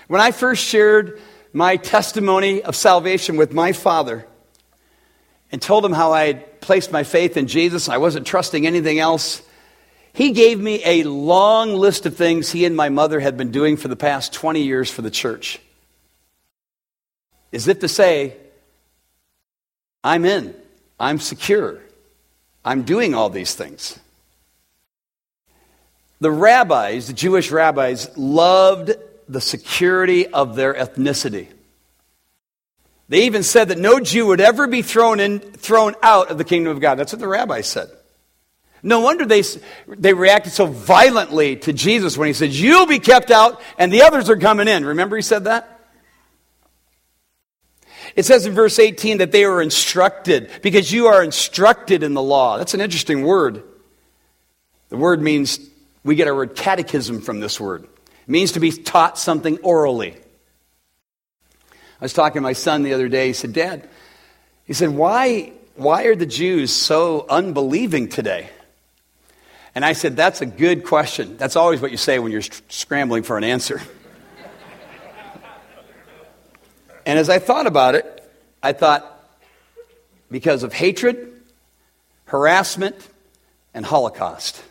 When 0.08 0.22
I 0.22 0.32
first 0.32 0.66
shared 0.66 1.22
my 1.54 1.78
testimony 1.78 2.64
of 2.64 2.76
salvation 2.76 3.38
with 3.38 3.54
my 3.54 3.74
father, 3.74 4.26
and 5.52 5.62
told 5.62 5.84
him 5.84 5.94
how 5.94 6.12
I 6.12 6.28
had 6.28 6.62
placed 6.62 6.92
my 6.92 7.04
faith 7.04 7.38
in 7.38 7.48
Jesus. 7.48 7.90
I 7.90 7.98
wasn't 7.98 8.28
trusting 8.28 8.68
anything 8.68 9.00
else. 9.00 9.42
He 10.14 10.32
gave 10.32 10.60
me 10.60 10.82
a 10.86 11.04
long 11.04 11.74
list 11.76 12.06
of 12.06 12.16
things 12.16 12.52
he 12.52 12.66
and 12.66 12.76
my 12.76 12.90
mother 12.90 13.20
had 13.20 13.38
been 13.38 13.52
doing 13.52 13.78
for 13.78 13.88
the 13.88 13.96
past 13.96 14.34
20 14.34 14.62
years 14.62 14.90
for 14.92 15.02
the 15.02 15.12
church. 15.12 15.60
As 17.52 17.68
if 17.68 17.80
to 17.80 17.88
say, 17.88 18.38
I'm 20.04 20.26
in, 20.26 20.56
I'm 21.00 21.20
secure, 21.20 21.80
I'm 22.64 22.84
doing 22.84 23.16
all 23.16 23.30
these 23.30 23.56
things. 23.56 24.00
The 26.22 26.32
rabbis, 26.32 27.08
the 27.08 27.14
Jewish 27.14 27.50
rabbis, 27.50 28.16
loved 28.18 28.92
the 29.28 29.42
security 29.42 30.28
of 30.28 30.56
their 30.56 30.74
ethnicity. 30.74 31.48
They 33.10 33.26
even 33.26 33.42
said 33.42 33.70
that 33.70 33.80
no 33.80 34.00
Jew 34.00 34.28
would 34.28 34.40
ever 34.40 34.68
be 34.68 34.84
thrown, 34.84 35.20
in, 35.20 35.40
thrown 35.40 35.96
out 36.04 36.30
of 36.30 36.38
the 36.38 36.44
kingdom 36.44 36.72
of 36.72 36.80
God. 36.80 36.96
That's 36.96 37.12
what 37.12 37.20
the 37.20 37.28
rabbis 37.28 37.68
said. 37.68 37.90
No 38.82 39.02
wonder 39.02 39.26
they, 39.26 39.44
they 39.88 40.14
reacted 40.14 40.54
so 40.54 40.68
violently 40.68 41.58
to 41.58 41.74
Jesus 41.74 42.18
when 42.18 42.28
he 42.28 42.34
said, 42.34 42.52
You'll 42.52 42.86
be 42.86 43.00
kept 43.00 43.32
out 43.32 43.62
and 43.78 43.92
the 43.92 44.04
others 44.04 44.30
are 44.30 44.38
coming 44.38 44.68
in. 44.68 44.86
Remember 44.86 45.16
he 45.16 45.22
said 45.22 45.46
that? 45.46 45.76
It 48.16 48.26
says 48.26 48.46
in 48.46 48.54
verse 48.54 48.80
18 48.80 49.18
that 49.18 49.32
they 49.32 49.46
were 49.46 49.62
instructed 49.62 50.50
because 50.62 50.92
you 50.92 51.08
are 51.08 51.24
instructed 51.24 52.04
in 52.04 52.14
the 52.14 52.22
law. 52.22 52.58
That's 52.58 52.74
an 52.74 52.82
interesting 52.82 53.24
word. 53.24 53.64
The 54.90 54.98
word 54.98 55.22
means, 55.22 55.60
we 56.04 56.16
get 56.16 56.28
our 56.28 56.36
word 56.36 56.56
catechism 56.56 57.22
from 57.22 57.40
this 57.40 57.60
word. 57.60 57.84
It 57.84 58.30
means 58.30 58.54
to 58.54 58.60
be 58.60 58.72
taught 58.72 59.18
something 59.18 59.58
orally. 59.60 60.16
I 62.00 62.06
was 62.06 62.14
talking 62.14 62.36
to 62.36 62.42
my 62.42 62.54
son 62.54 62.84
the 62.84 62.94
other 62.94 63.10
day. 63.10 63.28
He 63.28 63.34
said, 63.34 63.54
Dad, 63.54 63.88
he 64.66 64.74
said, 64.74 64.90
why, 64.90 65.52
why 65.76 66.06
are 66.06 66.16
the 66.16 66.26
Jews 66.26 66.72
so 66.72 67.26
unbelieving 67.30 68.08
today? 68.10 68.50
And 69.76 69.86
I 69.86 69.94
said, 69.94 70.16
That's 70.16 70.42
a 70.42 70.46
good 70.46 70.84
question. 70.84 71.38
That's 71.38 71.56
always 71.56 71.82
what 71.82 71.92
you 71.92 71.98
say 71.98 72.20
when 72.20 72.32
you're 72.32 72.42
scrambling 72.42 73.24
for 73.24 73.38
an 73.38 73.44
answer. 73.44 73.82
and 77.06 77.20
as 77.20 77.30
I 77.30 77.40
thought 77.40 77.68
about 77.68 77.96
it, 77.96 78.30
I 78.62 78.74
thought, 78.74 79.06
because 80.32 80.64
of 80.64 80.74
hatred, 80.74 81.34
harassment, 82.26 82.96
and 83.74 83.86
Holocaust. 83.86 84.62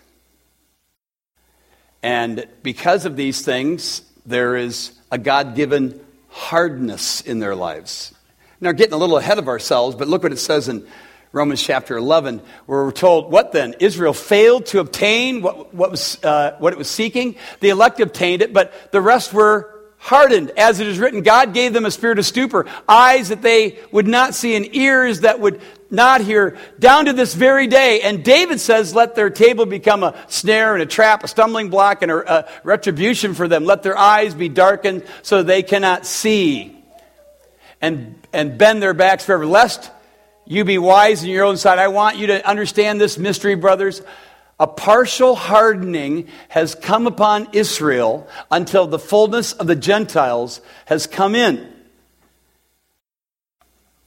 And 2.03 2.47
because 2.63 3.07
of 3.07 3.17
these 3.17 3.43
things, 3.43 4.03
there 4.27 4.57
is 4.57 4.93
a 5.11 5.19
God 5.19 5.55
given 5.55 6.01
hardness 6.29 7.21
in 7.21 7.39
their 7.39 7.55
lives. 7.55 8.15
Now, 8.61 8.73
getting 8.73 8.95
a 8.95 8.97
little 8.97 9.19
ahead 9.19 9.39
of 9.39 9.49
ourselves, 9.49 9.97
but 9.97 10.09
look 10.09 10.23
what 10.23 10.33
it 10.33 10.39
says 10.39 10.69
in 10.69 10.87
Romans 11.33 11.63
chapter 11.63 11.97
11, 11.97 12.41
where 12.67 12.85
we're 12.85 12.91
told, 12.91 13.31
what 13.31 13.53
then? 13.53 13.75
Israel 13.81 14.15
failed 14.15 14.67
to 14.67 14.81
obtain 14.81 15.43
what, 15.43 15.75
what, 15.75 15.91
was, 15.91 16.23
uh, 16.25 16.57
what 16.59 16.73
it 16.73 16.79
was 16.79 16.89
seeking. 16.89 17.37
The 17.61 17.69
elect 17.69 18.01
obtained 18.01 18.43
it, 18.43 18.53
but 18.53 18.93
the 18.93 19.01
rest 19.01 19.33
were 19.33 19.75
hardened. 19.99 20.51
As 20.57 20.81
it 20.81 20.87
is 20.87 20.99
written, 20.99 21.23
God 21.23 21.53
gave 21.53 21.73
them 21.73 21.85
a 21.85 21.91
spirit 21.91 22.19
of 22.19 22.27
stupor, 22.27 22.67
eyes 22.89 23.29
that 23.29 23.43
they 23.43 23.79
would 23.93 24.09
not 24.09 24.35
see, 24.35 24.57
and 24.57 24.75
ears 24.75 25.21
that 25.21 25.39
would 25.41 25.61
not 25.91 26.21
hear 26.21 26.57
down 26.79 27.07
to 27.07 27.13
this 27.13 27.35
very 27.35 27.67
day. 27.67 28.01
And 28.03 28.23
David 28.23 28.61
says, 28.61 28.95
Let 28.95 29.15
their 29.15 29.31
table 29.31 29.67
become 29.67 30.03
a 30.03 30.15
snare 30.29 30.75
and 30.75 30.83
a 30.83 30.87
trap, 30.87 31.25
a 31.25 31.29
stumbling 31.29 31.71
block, 31.71 32.03
and 32.03 32.11
a, 32.11 32.41
a 32.41 32.49
retribution 32.63 33.35
for 33.35 33.49
them. 33.49 33.65
Let 33.65 33.83
their 33.83 33.97
eyes 33.97 34.35
be 34.35 34.49
darkened 34.49 35.05
so 35.23 35.43
they 35.43 35.63
cannot 35.63 36.07
see. 36.07 36.75
And, 37.81 38.17
and 38.33 38.59
bend 38.59 38.83
their 38.83 38.95
backs 38.95 39.25
forever, 39.25 39.47
lest 39.47 39.91
you 40.47 40.65
be 40.65 40.79
wise 40.79 41.23
in 41.23 41.31
your 41.31 41.45
own 41.45 41.57
sight. 41.57 41.79
I 41.79 41.89
want 41.89 42.17
you 42.17 42.29
to 42.29 42.49
understand 42.49 43.01
this 43.01 43.19
mystery, 43.19 43.55
brothers. 43.55 44.03
A 44.61 44.67
partial 44.67 45.37
hardening 45.37 46.27
has 46.49 46.75
come 46.75 47.07
upon 47.07 47.49
Israel 47.53 48.27
until 48.51 48.87
the 48.89 48.99
fullness 48.99 49.53
of 49.53 49.69
the 49.69 49.77
Gentiles 49.77 50.61
has 50.87 51.07
come 51.07 51.37
in. 51.37 51.73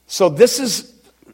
So, 0.08 0.28
this 0.28 0.60
is, 0.60 0.92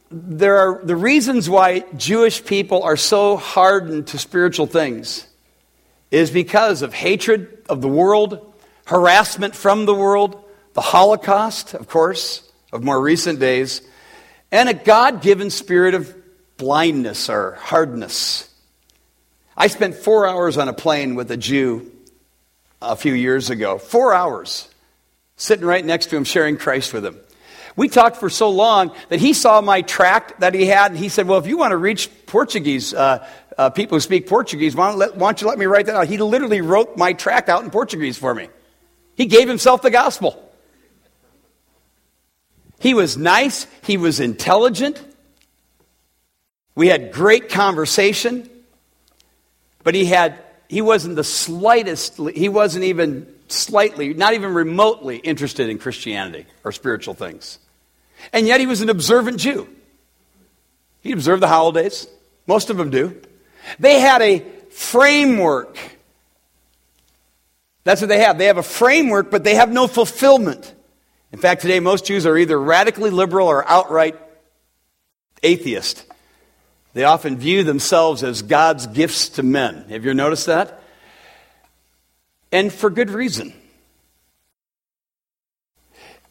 there 0.09 0.57
are 0.57 0.85
the 0.85 0.95
reasons 0.95 1.49
why 1.49 1.81
Jewish 1.95 2.43
people 2.43 2.83
are 2.83 2.97
so 2.97 3.37
hardened 3.37 4.07
to 4.07 4.17
spiritual 4.17 4.67
things 4.67 5.27
is 6.11 6.31
because 6.31 6.81
of 6.81 6.93
hatred 6.93 7.65
of 7.67 7.81
the 7.81 7.87
world, 7.87 8.53
harassment 8.85 9.55
from 9.55 9.85
the 9.85 9.93
world, 9.93 10.41
the 10.73 10.81
Holocaust, 10.81 11.73
of 11.73 11.87
course, 11.89 12.49
of 12.71 12.83
more 12.83 13.01
recent 13.01 13.39
days, 13.39 13.81
and 14.51 14.69
a 14.69 14.73
God 14.73 15.21
given 15.21 15.49
spirit 15.49 15.93
of 15.93 16.15
blindness 16.55 17.29
or 17.29 17.53
hardness. 17.53 18.49
I 19.57 19.67
spent 19.67 19.95
four 19.95 20.27
hours 20.27 20.57
on 20.57 20.69
a 20.69 20.73
plane 20.73 21.15
with 21.15 21.31
a 21.31 21.37
Jew 21.37 21.91
a 22.81 22.95
few 22.95 23.13
years 23.13 23.49
ago. 23.49 23.77
Four 23.77 24.13
hours. 24.13 24.69
Sitting 25.35 25.65
right 25.65 25.83
next 25.83 26.07
to 26.07 26.17
him, 26.17 26.23
sharing 26.23 26.57
Christ 26.57 26.93
with 26.93 27.05
him. 27.05 27.19
We 27.77 27.87
talked 27.87 28.17
for 28.17 28.29
so 28.29 28.49
long 28.49 28.91
that 29.07 29.19
he 29.19 29.31
saw 29.31 29.61
my 29.61 29.81
tract 29.81 30.41
that 30.41 30.53
he 30.53 30.65
had, 30.65 30.91
and 30.91 30.99
he 30.99 31.07
said, 31.07 31.27
Well, 31.27 31.39
if 31.39 31.47
you 31.47 31.57
want 31.57 31.71
to 31.71 31.77
reach 31.77 32.09
Portuguese, 32.25 32.93
uh, 32.93 33.25
uh, 33.57 33.69
people 33.69 33.95
who 33.95 34.01
speak 34.01 34.27
Portuguese, 34.27 34.75
why 34.75 34.89
don't, 34.89 34.99
let, 34.99 35.15
why 35.15 35.29
don't 35.29 35.41
you 35.41 35.47
let 35.47 35.57
me 35.57 35.65
write 35.65 35.85
that 35.85 35.95
out? 35.95 36.07
He 36.07 36.17
literally 36.17 36.59
wrote 36.59 36.97
my 36.97 37.13
tract 37.13 37.47
out 37.47 37.63
in 37.63 37.69
Portuguese 37.69 38.17
for 38.17 38.35
me. 38.35 38.49
He 39.15 39.27
gave 39.27 39.47
himself 39.47 39.81
the 39.81 39.91
gospel. 39.91 40.43
He 42.79 42.93
was 42.93 43.15
nice, 43.15 43.65
he 43.83 43.95
was 43.95 44.19
intelligent. 44.19 45.01
We 46.75 46.89
had 46.89 47.13
great 47.13 47.49
conversation 47.49 48.49
but 49.87 49.95
he 49.95 50.03
had 50.03 50.43
he 50.67 50.81
wasn't 50.81 51.15
the 51.15 51.23
slightest, 51.23 52.17
he 52.35 52.49
wasn't 52.49 52.83
even 52.83 53.25
slightly, 53.47 54.13
not 54.13 54.33
even 54.33 54.53
remotely 54.53 55.15
interested 55.15 55.69
in 55.69 55.77
Christianity 55.79 56.45
or 56.65 56.73
spiritual 56.73 57.13
things. 57.13 57.57
And 58.33 58.47
yet 58.47 58.59
he 58.59 58.65
was 58.65 58.81
an 58.81 58.89
observant 58.89 59.39
Jew. 59.39 59.67
He 61.01 61.11
observed 61.11 61.41
the 61.41 61.47
holidays. 61.47 62.07
Most 62.47 62.69
of 62.69 62.77
them 62.77 62.89
do. 62.89 63.19
They 63.79 63.99
had 63.99 64.21
a 64.21 64.45
framework. 64.71 65.77
That's 67.83 68.01
what 68.01 68.07
they 68.07 68.19
have. 68.19 68.37
They 68.37 68.45
have 68.47 68.57
a 68.57 68.63
framework, 68.63 69.31
but 69.31 69.43
they 69.43 69.55
have 69.55 69.71
no 69.71 69.87
fulfillment. 69.87 70.73
In 71.31 71.39
fact, 71.39 71.61
today 71.61 71.79
most 71.79 72.05
Jews 72.05 72.25
are 72.25 72.37
either 72.37 72.59
radically 72.59 73.09
liberal 73.09 73.47
or 73.47 73.67
outright 73.67 74.19
atheist. 75.43 76.05
They 76.93 77.03
often 77.03 77.37
view 77.37 77.63
themselves 77.63 78.23
as 78.23 78.41
God's 78.41 78.87
gifts 78.87 79.29
to 79.29 79.43
men. 79.43 79.85
Have 79.89 80.03
you 80.03 80.13
noticed 80.13 80.47
that? 80.47 80.81
And 82.51 82.73
for 82.73 82.89
good 82.89 83.09
reason. 83.09 83.53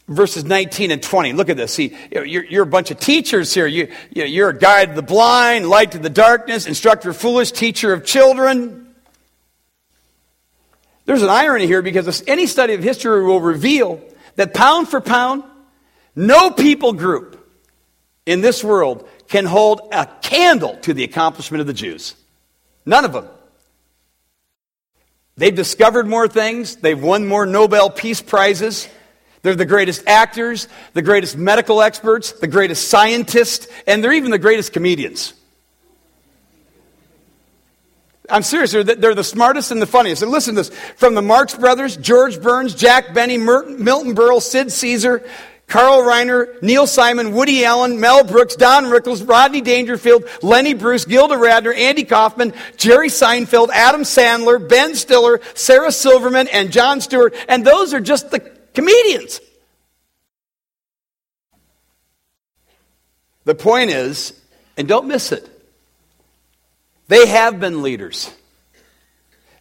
Verses 0.09 0.45
19 0.45 0.93
and 0.93 1.03
20. 1.03 1.33
Look 1.33 1.49
at 1.49 1.57
this. 1.57 1.75
See, 1.75 1.97
you're, 2.13 2.25
you're 2.25 2.63
a 2.63 2.67
bunch 2.67 2.91
of 2.91 3.01
teachers 3.01 3.53
here. 3.53 3.67
You, 3.67 3.93
you're 4.11 4.51
a 4.51 4.59
guide 4.59 4.91
to 4.91 4.95
the 4.95 5.03
blind, 5.03 5.69
light 5.69 5.93
to 5.93 5.99
the 5.99 6.11
darkness, 6.11 6.67
instructor 6.67 7.13
foolish, 7.13 7.51
teacher 7.51 7.93
of 7.93 8.05
children. 8.05 8.95
There's 11.07 11.23
an 11.23 11.29
irony 11.29 11.67
here 11.67 11.83
because 11.83 12.23
any 12.27 12.47
study 12.47 12.75
of 12.75 12.83
history 12.83 13.25
will 13.25 13.41
reveal 13.41 14.01
that 14.37 14.55
pound 14.55 14.89
for 14.89 15.01
pound, 15.01 15.45
no 16.15 16.51
people 16.51 16.93
group 16.93 17.37
in 18.27 18.41
this 18.41 18.63
world 18.63 19.09
can 19.29 19.45
hold 19.45 19.89
a 19.93 20.07
candle 20.23 20.77
to 20.79 20.95
the 20.95 21.05
accomplishment 21.05 21.61
of 21.61 21.67
the 21.67 21.73
Jews. 21.73 22.15
None 22.85 23.05
of 23.05 23.13
them. 23.13 23.29
They've 25.37 25.55
discovered 25.55 26.07
more 26.07 26.29
things, 26.29 26.77
they've 26.77 27.01
won 27.01 27.27
more 27.27 27.45
Nobel 27.45 27.91
Peace 27.91 28.23
Prizes. 28.23 28.89
They're 29.47 29.55
the 29.55 29.65
greatest 29.65 30.09
actors, 30.09 30.67
the 30.93 31.03
greatest 31.03 31.37
medical 31.37 31.81
experts, 31.81 32.33
the 32.33 32.49
greatest 32.49 32.89
scientists, 32.89 33.69
and 33.87 34.03
they're 34.03 34.13
even 34.13 34.33
the 34.33 34.41
greatest 34.41 34.73
comedians. 34.73 35.35
I'm 38.29 38.43
serious, 38.43 38.73
they're 38.73 38.83
the, 39.15 39.23
smartest 39.23 39.71
and 39.71 39.81
the 39.81 39.87
funniest. 39.87 40.23
And 40.23 40.33
listen 40.33 40.57
to 40.57 40.63
this 40.63 40.77
from 40.97 41.15
the 41.15 41.23
Marx 41.23 41.55
Brothers, 41.55 41.97
George 41.97 42.43
Burns, 42.43 42.75
Jack 42.75 43.15
Benny, 43.15 43.39
Milton 43.39 44.17
Berle, 44.17 44.43
Sid 44.43 44.73
Caesar, 44.73 45.25
Carl 45.69 46.01
Reiner, 46.03 46.61
Neil 46.61 46.89
Simon, 46.89 47.31
Woody 47.31 47.65
Allen, 47.65 48.01
Mel 48.01 48.25
Brooks, 48.25 48.57
Don 48.57 48.87
Rickles, 48.87 49.29
Rodney 49.29 49.61
Dangerfield, 49.61 50.25
Lenny 50.43 50.75
Bruce, 50.75 51.05
Gilda 51.05 51.37
Radner, 51.37 51.73
Andy 51.73 52.03
Kaufman, 52.03 52.53
Jerry 52.77 53.11
Seinfeld, 53.11 53.69
Adam 53.69 54.03
Sandler, 54.03 54.69
Ben 54.69 54.97
Stiller, 54.97 55.41
Sarah 55.55 55.93
Silverman, 55.93 56.49
and 56.49 56.73
Jon 56.73 57.01
Stewart. 57.01 57.33
And 57.49 57.65
those 57.65 57.95
are 57.95 58.01
just 58.01 58.33
the 58.33 58.56
comedians. 58.77 59.41
The 63.45 63.55
point 63.55 63.91
is, 63.91 64.39
and 64.77 64.87
don't 64.87 65.09
miss 65.09 65.33
it, 65.33 65.49
they 67.09 67.27
have 67.27 67.59
been 67.59 67.83
leaders. 67.83 68.31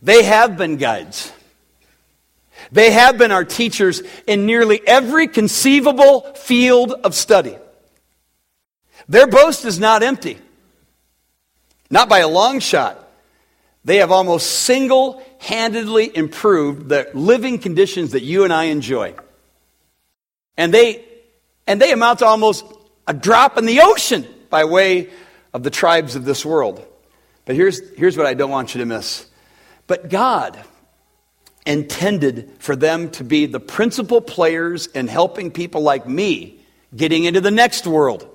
They 0.01 0.23
have 0.23 0.57
been 0.57 0.77
guides. 0.77 1.31
They 2.71 2.91
have 2.91 3.17
been 3.17 3.31
our 3.31 3.45
teachers 3.45 4.01
in 4.27 4.45
nearly 4.45 4.85
every 4.85 5.27
conceivable 5.27 6.33
field 6.33 6.91
of 6.91 7.15
study. 7.15 7.55
Their 9.07 9.27
boast 9.27 9.65
is 9.65 9.79
not 9.79 10.03
empty, 10.03 10.37
not 11.89 12.09
by 12.09 12.19
a 12.19 12.27
long 12.27 12.59
shot. 12.59 13.01
They 13.85 13.97
have 13.97 14.11
almost 14.11 14.49
single 14.49 15.23
handedly 15.45 16.09
improved 16.17 16.89
the 16.89 17.07
living 17.13 17.59
conditions 17.59 18.13
that 18.13 18.23
you 18.23 18.43
and 18.43 18.51
I 18.51 18.65
enjoy. 18.65 19.13
And 20.57 20.73
they, 20.73 21.05
and 21.67 21.79
they 21.79 21.91
amount 21.91 22.19
to 22.19 22.25
almost 22.25 22.65
a 23.05 23.13
drop 23.13 23.57
in 23.59 23.65
the 23.65 23.81
ocean 23.81 24.27
by 24.49 24.65
way 24.65 25.11
of 25.53 25.61
the 25.61 25.69
tribes 25.69 26.15
of 26.15 26.25
this 26.25 26.43
world. 26.43 26.83
But 27.45 27.55
here's, 27.55 27.79
here's 27.91 28.17
what 28.17 28.25
I 28.25 28.33
don't 28.33 28.49
want 28.49 28.73
you 28.73 28.79
to 28.79 28.87
miss. 28.87 29.27
But 29.85 30.09
God, 30.09 30.59
intended 31.63 32.51
for 32.57 32.75
them 32.75 33.11
to 33.11 33.23
be 33.23 33.45
the 33.45 33.59
principal 33.59 34.21
players 34.21 34.87
in 34.87 35.07
helping 35.07 35.51
people 35.51 35.81
like 35.81 36.07
me 36.07 36.59
getting 36.95 37.23
into 37.23 37.41
the 37.41 37.51
next 37.51 37.85
world. 37.85 38.27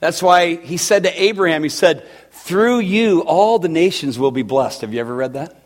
That's 0.00 0.22
why 0.22 0.56
he 0.56 0.76
said 0.76 1.02
to 1.04 1.22
Abraham, 1.22 1.62
he 1.62 1.68
said, 1.68 2.06
Through 2.30 2.80
you, 2.80 3.22
all 3.22 3.58
the 3.58 3.68
nations 3.68 4.18
will 4.18 4.30
be 4.30 4.42
blessed. 4.42 4.82
Have 4.82 4.94
you 4.94 5.00
ever 5.00 5.14
read 5.14 5.34
that? 5.34 5.60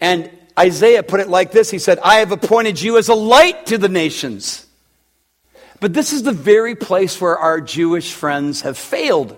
And 0.00 0.30
Isaiah 0.58 1.02
put 1.02 1.20
it 1.20 1.28
like 1.28 1.52
this 1.52 1.70
He 1.70 1.78
said, 1.78 1.98
I 2.00 2.16
have 2.16 2.32
appointed 2.32 2.80
you 2.80 2.98
as 2.98 3.08
a 3.08 3.14
light 3.14 3.66
to 3.66 3.78
the 3.78 3.88
nations. 3.88 4.66
But 5.80 5.94
this 5.94 6.12
is 6.12 6.22
the 6.22 6.32
very 6.32 6.76
place 6.76 7.20
where 7.20 7.36
our 7.36 7.60
Jewish 7.60 8.12
friends 8.12 8.60
have 8.60 8.78
failed. 8.78 9.36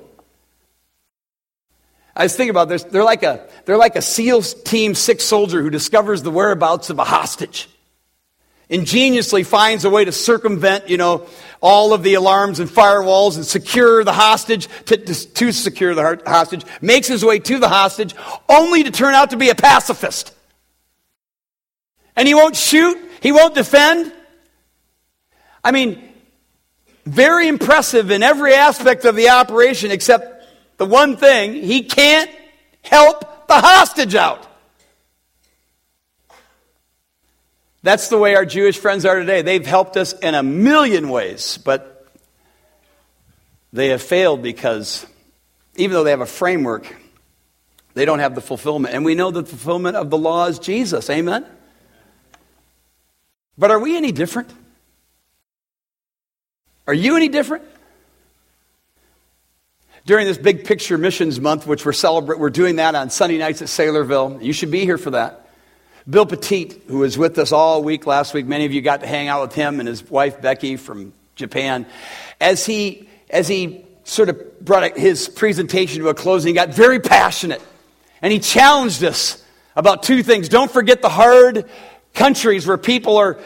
I 2.17 2.25
was 2.25 2.37
thinking 2.37 2.51
about 2.51 2.69
this. 2.69 2.85
They're 2.85 3.03
like 3.03 3.23
a, 3.23 3.49
they're 3.65 3.79
like 3.79 3.97
a 3.97 4.03
SEALs 4.03 4.55
Team 4.63 4.95
6 4.95 5.25
soldier 5.25 5.63
who 5.63 5.71
discovers 5.71 6.23
the 6.23 6.31
whereabouts 6.31 6.91
of 6.91 6.99
a 6.99 7.05
hostage. 7.05 7.69
Ingeniously 8.69 9.43
finds 9.43 9.85
a 9.85 9.91
way 9.91 10.05
to 10.05 10.13
circumvent, 10.13 10.89
you 10.89 10.97
know, 10.97 11.27
all 11.61 11.93
of 11.93 12.03
the 12.03 12.15
alarms 12.15 12.61
and 12.61 12.69
firewalls 12.69 13.37
and 13.37 13.45
secure 13.45 14.05
the 14.05 14.13
hostage, 14.13 14.69
to, 14.87 14.97
to 14.97 15.53
secure 15.53 15.95
the 15.95 16.23
hostage, 16.27 16.65
makes 16.81 17.07
his 17.07 17.25
way 17.25 17.39
to 17.39 17.59
the 17.59 17.69
hostage, 17.69 18.15
only 18.49 18.83
to 18.85 18.91
turn 18.91 19.15
out 19.15 19.31
to 19.31 19.37
be 19.37 19.51
a 19.51 19.55
pacifist. 19.55 20.35
And 22.17 22.27
he 22.27 22.35
won't 22.35 22.57
shoot, 22.57 22.99
he 23.21 23.33
won't 23.33 23.55
defend. 23.55 24.13
I 25.63 25.73
mean, 25.73 26.03
very 27.07 27.49
impressive 27.49 28.11
in 28.11 28.23
every 28.23 28.55
aspect 28.55 29.05
of 29.05 29.15
the 29.15 29.31
operation 29.31 29.91
except 29.91 30.47
the 30.79 30.87
one 30.87 31.17
thing, 31.17 31.55
he 31.55 31.83
can't 31.83 32.31
help 32.83 33.47
the 33.47 33.55
hostage 33.55 34.15
out. 34.15 34.47
That's 37.85 38.09
the 38.09 38.17
way 38.17 38.35
our 38.35 38.47
Jewish 38.47 38.79
friends 38.79 39.05
are 39.05 39.17
today. 39.17 39.43
They've 39.43 39.65
helped 39.65 39.99
us 39.99 40.15
in 40.15 40.35
a 40.35 40.43
million 40.43 41.11
ways, 41.11 41.59
but 41.59 42.09
they 43.75 43.89
have 43.89 44.01
failed 44.01 44.41
because 44.41 45.05
even 45.77 45.93
though 45.93 46.03
they 46.03 46.11
have 46.11 46.23
a 46.23 46.27
framework, 46.27 46.97
they 47.93 48.07
don't 48.07 48.21
have 48.21 48.35
the 48.35 48.41
fulfillment. 48.41 48.95
And 48.95 49.05
we 49.05 49.15
know 49.15 49.31
the 49.31 49.45
fulfillment 49.45 49.97
of 49.97 50.09
the 50.09 50.17
law 50.17 50.47
is 50.47 50.59
Jesus. 50.59 51.11
Amen? 51.11 51.45
But 53.59 53.71
are 53.71 53.79
we 53.79 53.99
any 53.99 54.13
different? 54.13 54.51
Are 56.87 56.95
you 56.95 57.17
any 57.17 57.29
different? 57.29 57.65
during 60.07 60.27
this 60.27 60.37
big 60.37 60.65
picture 60.65 60.99
missions 60.99 61.41
month, 61.41 61.67
which 61.67 61.87
we're 61.87 61.93
celebrating, 61.93 62.41
we're 62.41 62.51
doing 62.51 62.77
that 62.77 62.95
on 62.95 63.09
Sunday 63.09 63.39
nights 63.39 63.63
at 63.63 63.69
Saylorville. 63.69 64.43
You 64.43 64.53
should 64.53 64.71
be 64.71 64.81
here 64.81 64.99
for 64.99 65.11
that. 65.11 65.44
Bill 66.09 66.27
Petit, 66.27 66.83
who 66.89 66.99
was 66.99 67.17
with 67.17 67.39
us 67.39 67.51
all 67.51 67.83
week 67.83 68.07
last 68.07 68.35
week, 68.35 68.45
many 68.45 68.67
of 68.67 68.73
you 68.73 68.83
got 68.83 69.01
to 69.01 69.07
hang 69.07 69.29
out 69.29 69.41
with 69.41 69.55
him 69.55 69.81
and 69.81 69.89
his 69.89 70.09
wife 70.11 70.41
Becky 70.43 70.77
from 70.77 71.15
Japan. 71.35 71.87
As 72.41 72.67
he, 72.67 73.09
as 73.31 73.49
he 73.49 73.87
sort 74.05 74.29
of 74.29 74.61
brought 74.61 74.99
his 74.99 75.29
presentation 75.29 76.03
to 76.03 76.09
a 76.09 76.15
close, 76.15 76.45
he 76.45 76.53
got 76.53 76.75
very 76.75 77.01
passionate. 77.01 77.63
And 78.21 78.33
he 78.33 78.39
challenged 78.39 79.03
us 79.03 79.43
about 79.77 80.03
two 80.03 80.23
things. 80.23 80.51
Don't 80.51 80.71
forget 80.71 81.01
the 81.01 81.09
hard 81.09 81.69
countries 82.13 82.67
where 82.67 82.79
people 82.79 83.17
are 83.17 83.39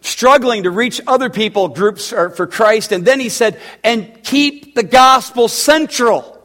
struggling 0.00 0.62
to 0.62 0.70
reach 0.70 1.00
other 1.06 1.28
people 1.28 1.68
groups 1.68 2.10
for 2.10 2.46
Christ. 2.46 2.92
And 2.92 3.04
then 3.04 3.20
he 3.20 3.28
said, 3.28 3.60
and 3.84 4.22
keep 4.24 4.74
the 4.74 4.82
gospel 4.82 5.48
central. 5.48 6.35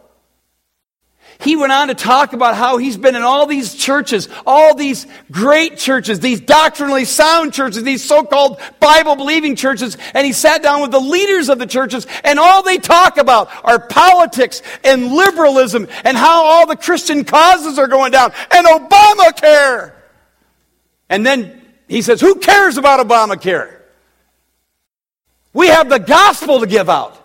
He 1.41 1.55
went 1.55 1.71
on 1.71 1.87
to 1.87 1.95
talk 1.95 2.33
about 2.33 2.55
how 2.55 2.77
he's 2.77 2.97
been 2.97 3.15
in 3.15 3.23
all 3.23 3.47
these 3.47 3.73
churches, 3.73 4.29
all 4.45 4.75
these 4.75 5.07
great 5.31 5.75
churches, 5.75 6.19
these 6.19 6.39
doctrinally 6.39 7.03
sound 7.03 7.51
churches, 7.51 7.81
these 7.81 8.03
so 8.03 8.23
called 8.23 8.61
Bible 8.79 9.15
believing 9.15 9.55
churches, 9.55 9.97
and 10.13 10.23
he 10.25 10.33
sat 10.33 10.61
down 10.61 10.81
with 10.81 10.91
the 10.91 10.99
leaders 10.99 11.49
of 11.49 11.57
the 11.57 11.65
churches, 11.65 12.05
and 12.23 12.37
all 12.37 12.61
they 12.61 12.77
talk 12.77 13.17
about 13.17 13.49
are 13.63 13.79
politics 13.79 14.61
and 14.83 15.11
liberalism 15.11 15.87
and 16.03 16.15
how 16.15 16.43
all 16.43 16.67
the 16.67 16.75
Christian 16.75 17.23
causes 17.23 17.79
are 17.79 17.87
going 17.87 18.11
down 18.11 18.31
and 18.51 18.67
Obamacare. 18.67 19.93
And 21.09 21.25
then 21.25 21.59
he 21.87 22.03
says, 22.03 22.21
Who 22.21 22.35
cares 22.35 22.77
about 22.77 23.05
Obamacare? 23.05 23.79
We 25.53 25.67
have 25.67 25.89
the 25.89 25.99
gospel 25.99 26.59
to 26.59 26.67
give 26.67 26.87
out. 26.87 27.17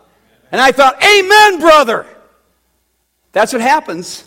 And 0.50 0.58
I 0.58 0.72
thought, 0.72 1.02
Amen, 1.04 1.60
brother. 1.60 2.06
That's 3.36 3.52
what 3.52 3.60
happens 3.60 4.24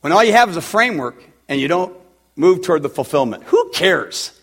when 0.00 0.12
all 0.12 0.24
you 0.24 0.32
have 0.32 0.50
is 0.50 0.56
a 0.56 0.60
framework 0.60 1.22
and 1.48 1.60
you 1.60 1.68
don't 1.68 1.96
move 2.34 2.62
toward 2.62 2.82
the 2.82 2.88
fulfillment. 2.88 3.44
Who 3.44 3.70
cares? 3.70 4.36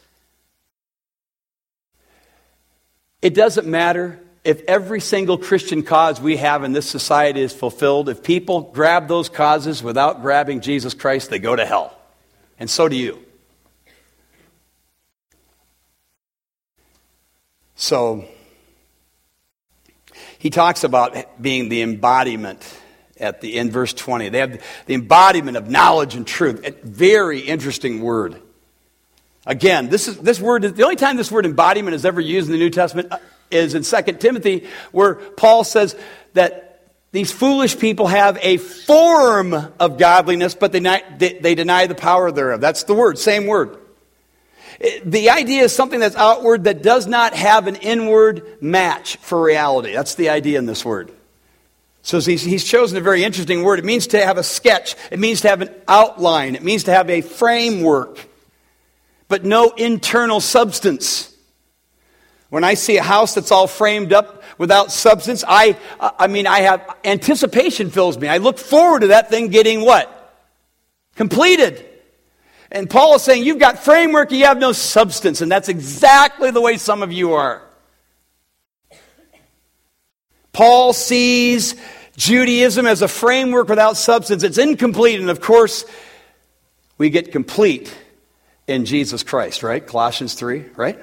It 3.22 3.34
doesn't 3.34 3.68
matter 3.68 4.18
if 4.46 4.62
every 4.66 5.02
single 5.02 5.38
Christian 5.38 5.84
cause 5.84 6.22
we 6.22 6.38
have 6.38 6.64
in 6.64 6.72
this 6.72 6.90
society 6.90 7.42
is 7.42 7.52
fulfilled, 7.52 8.08
if 8.08 8.24
people 8.24 8.62
grab 8.62 9.10
those 9.10 9.28
causes 9.28 9.84
without 9.84 10.22
grabbing 10.22 10.62
Jesus 10.62 10.94
Christ, 10.94 11.30
they 11.30 11.40
go 11.40 11.54
to 11.54 11.66
hell. 11.66 11.94
And 12.62 12.70
so 12.70 12.88
do 12.88 12.96
you. 12.96 13.20
So, 17.76 18.24
he 20.40 20.50
talks 20.50 20.86
about 20.86 21.42
being 21.42 21.68
the 21.68 21.82
embodiment 21.82 22.64
at 23.22 23.42
the 23.42 23.56
end, 23.56 23.72
verse 23.72 23.94
20. 23.94 24.30
They 24.30 24.40
have 24.40 24.62
the 24.88 24.94
embodiment 24.94 25.58
of 25.58 25.70
knowledge 25.70 26.16
and 26.16 26.26
truth. 26.26 26.66
A 26.66 26.72
very 26.84 27.40
interesting 27.40 28.02
word. 28.02 28.42
Again, 29.46 29.90
this 29.90 30.08
is 30.08 30.18
this 30.18 30.40
word 30.40 30.64
the 30.64 30.84
only 30.84 30.96
time 30.96 31.18
this 31.18 31.32
word 31.32 31.46
embodiment 31.46 31.96
is 31.96 32.06
ever 32.06 32.22
used 32.22 32.48
in 32.48 32.54
the 32.54 32.60
New 32.60 32.70
Testament 32.70 33.12
uh, 33.12 33.18
is 33.50 33.74
in 33.74 33.84
2 33.84 34.14
Timothy, 34.14 34.68
where 34.92 35.16
Paul 35.16 35.64
says 35.64 35.96
that 36.34 36.72
these 37.12 37.32
foolish 37.32 37.78
people 37.78 38.08
have 38.08 38.38
a 38.42 38.58
form 38.58 39.54
of 39.80 39.98
godliness, 39.98 40.56
but 40.56 40.72
they, 40.72 40.80
they, 40.80 41.34
they 41.40 41.56
deny 41.56 41.88
the 41.88 41.96
power 41.96 42.32
thereof. 42.32 42.62
That's 42.62 42.84
the 42.84 42.94
word, 42.94 43.18
same 43.18 43.48
word. 43.48 43.78
Uh, 44.82 44.88
the 45.04 45.32
idea 45.32 45.64
is 45.64 45.76
something 45.76 46.00
that's 46.00 46.16
outward 46.16 46.64
that 46.66 46.82
does 46.82 47.08
not 47.08 47.34
have 47.34 47.68
an 47.68 47.76
inward 47.78 48.62
match 48.62 49.18
for 49.18 49.44
reality. 49.44 49.92
That's 49.92 50.16
the 50.16 50.30
idea 50.30 50.58
in 50.60 50.66
this 50.66 50.86
word. 50.86 51.12
So 52.04 52.20
he's, 52.20 52.42
he's 52.42 52.64
chosen 52.64 52.98
a 52.98 53.02
very 53.02 53.24
interesting 53.24 53.64
word. 53.64 53.80
It 53.80 53.86
means 53.86 54.08
to 54.08 54.26
have 54.26 54.38
a 54.38 54.44
sketch, 54.44 54.96
it 55.12 55.20
means 55.20 55.42
to 55.42 55.50
have 55.50 55.62
an 55.62 55.70
outline, 55.88 56.56
it 56.56 56.64
means 56.64 56.86
to 56.86 56.92
have 56.92 57.10
a 57.10 57.22
framework, 57.22 58.26
but 59.28 59.46
no 59.46 59.70
internal 59.70 60.40
substance. 60.40 61.28
When 62.50 62.66
I 62.66 62.74
see 62.74 62.98
a 62.98 63.04
house 63.04 63.34
that's 63.34 63.52
all 63.52 63.68
framed 63.68 64.12
up 64.12 64.44
without 64.58 64.92
substance, 64.92 65.44
I, 65.48 65.78
I 66.00 66.28
mean, 66.28 66.48
I 66.48 66.62
have 66.62 66.98
anticipation 67.06 67.90
fills 67.90 68.18
me. 68.18 68.28
I 68.28 68.38
look 68.38 68.58
forward 68.58 69.02
to 69.02 69.08
that 69.08 69.30
thing 69.30 69.48
getting 69.48 69.82
what? 69.82 70.18
Completed. 71.16 71.88
And 72.70 72.90
Paul 72.90 73.16
is 73.16 73.22
saying, 73.22 73.46
you've 73.46 73.60
got 73.60 73.80
framework, 73.80 74.32
you 74.32 74.46
have 74.46 74.58
no 74.58 74.74
substance. 74.74 75.40
And 75.40 75.50
that's 75.50 75.70
exactly 75.70 76.52
the 76.52 76.60
way 76.60 76.78
some 76.78 77.04
of 77.04 77.14
you 77.14 77.34
are. 77.34 77.62
Paul 80.54 80.94
sees 80.94 81.76
Judaism 82.18 82.86
as 82.86 83.02
a 83.02 83.08
framework 83.08 83.70
without 83.70 83.98
substance. 83.98 84.44
It's 84.44 84.58
incomplete. 84.58 85.20
And 85.20 85.30
of 85.30 85.42
course, 85.42 85.86
we 86.98 87.10
get 87.10 87.32
complete 87.32 87.96
in 88.68 88.86
Jesus 88.86 89.24
Christ, 89.24 89.64
right? 89.64 89.86
Colossians 89.86 90.34
3, 90.34 90.66
right? 90.76 91.00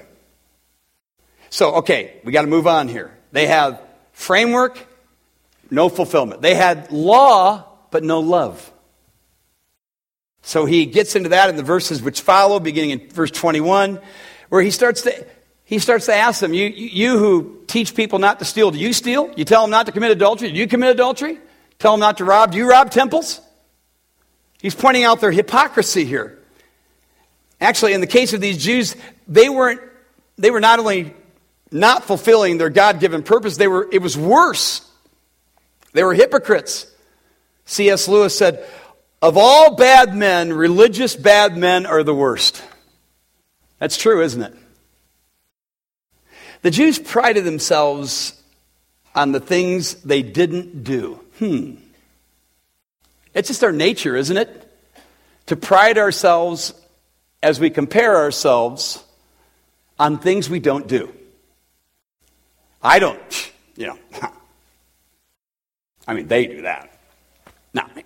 So, 1.51 1.77
okay, 1.77 2.21
we 2.25 2.33
got 2.33 2.43
to 2.43 2.49
move 2.49 2.67
on 2.67 2.89
here. 2.89 3.17
They 3.33 3.47
have 3.47 3.81
framework, 4.13 4.87
no 5.71 5.89
fulfillment. 5.89 6.43
They 6.43 6.55
had 6.55 6.93
law, 6.93 7.65
but 7.91 8.05
no 8.05 8.21
love. 8.21 8.71
So 10.43 10.67
he 10.67 10.87
gets 10.87 11.17
into 11.17 11.31
that 11.31 11.51
in 11.51 11.57
the 11.57 11.63
verses 11.63 12.03
which 12.03 12.21
follow, 12.21 12.61
beginning 12.61 12.91
in 12.91 13.09
verse 13.11 13.31
21, 13.31 14.01
where 14.49 14.63
he 14.63 14.71
starts 14.71 15.03
to, 15.03 15.27
he 15.69 15.79
starts 15.79 16.07
to 16.07 16.15
ask 16.15 16.41
them, 16.41 16.55
you, 16.55 16.65
you 16.69 17.19
who 17.19 17.59
teach 17.67 17.95
people 17.95 18.19
not 18.19 18.39
to 18.39 18.47
steal, 18.47 18.71
do 18.71 18.79
you 18.79 18.95
steal? 18.95 19.31
You 19.37 19.45
tell 19.45 19.61
them 19.61 19.71
not 19.71 19.85
to 19.85 19.93
commit 19.93 20.11
adultery, 20.11 20.51
do 20.51 20.57
you 20.57 20.67
commit 20.67 20.89
adultery? 20.89 21.39
Tell 21.79 21.93
them 21.93 22.01
not 22.01 22.17
to 22.19 22.25
rob, 22.25 22.53
do 22.53 22.57
you 22.57 22.67
rob 22.67 22.91
temples? 22.91 23.39
He's 24.63 24.75
pointing 24.75 25.05
out 25.05 25.21
their 25.21 25.31
hypocrisy 25.31 26.07
here. 26.07 26.39
Actually, 27.61 27.93
in 27.93 28.01
the 28.01 28.07
case 28.07 28.33
of 28.33 28.41
these 28.41 28.65
Jews, 28.65 28.97
they 29.29 29.51
weren't, 29.51 29.83
they 30.39 30.51
were 30.51 30.61
not 30.61 30.79
only 30.79 31.13
not 31.71 32.03
fulfilling 32.03 32.57
their 32.57 32.71
God 32.71 32.99
given 32.99 33.23
purpose, 33.23 33.59
they 33.59 33.69
were, 33.69 33.91
it 33.93 34.01
was 34.01 34.17
worse. 34.17 34.91
They 35.93 36.03
were 36.03 36.15
hypocrites. 36.15 36.91
C.S. 37.67 38.09
Lewis 38.09 38.35
said, 38.35 38.67
Of 39.21 39.37
all 39.37 39.77
bad 39.77 40.17
men, 40.17 40.51
religious 40.51 41.15
bad 41.15 41.59
men 41.59 41.85
are 41.85 42.03
the 42.03 42.15
worst. 42.15 42.65
That's 43.81 43.99
true, 43.99 44.23
isn't 44.23 44.43
it? 44.43 44.55
The 46.63 46.71
Jews 46.71 46.99
prided 46.99 47.45
themselves 47.45 48.41
on 49.15 49.33
the 49.33 49.41
things 49.41 49.95
they 50.03 50.23
didn't 50.23 50.85
do. 50.85 51.21
Hmm. 51.39 51.75
It's 53.35 53.49
just 53.49 53.63
our 53.63 53.73
nature, 53.73 54.17
isn't 54.17 54.37
it? 54.37 54.65
To 55.47 55.57
pride 55.57 55.99
ourselves 55.99 56.75
as 57.43 57.61
we 57.61 57.71
compare 57.71 58.17
ourselves 58.17 59.03
on 59.99 60.19
things 60.19 60.51
we 60.51 60.61
don't 60.61 60.87
do. 60.87 61.13
I 62.83 62.99
don't, 62.99 63.53
you 63.77 63.87
know. 63.89 63.99
I 66.07 66.15
mean, 66.15 66.27
they 66.27 66.47
do 66.47 66.63
that, 66.63 66.91
not 67.75 67.95
me. 67.95 68.05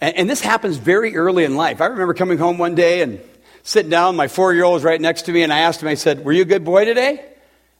And, 0.00 0.16
and, 0.16 0.30
this 0.30 0.40
happens 0.40 0.76
very 0.76 1.16
early 1.16 1.44
in 1.44 1.56
life. 1.56 1.80
I 1.80 1.86
remember 1.86 2.14
coming 2.14 2.38
home 2.38 2.56
one 2.58 2.74
day 2.74 3.02
and 3.02 3.20
sitting 3.62 3.90
down. 3.90 4.16
My 4.16 4.28
four 4.28 4.54
year 4.54 4.64
old 4.64 4.74
was 4.74 4.84
right 4.84 5.00
next 5.00 5.22
to 5.22 5.32
me, 5.32 5.42
and 5.42 5.52
I 5.52 5.60
asked 5.60 5.82
him, 5.82 5.88
I 5.88 5.94
said, 5.94 6.24
Were 6.24 6.32
you 6.32 6.42
a 6.42 6.46
good 6.46 6.64
boy 6.64 6.84
today? 6.84 7.24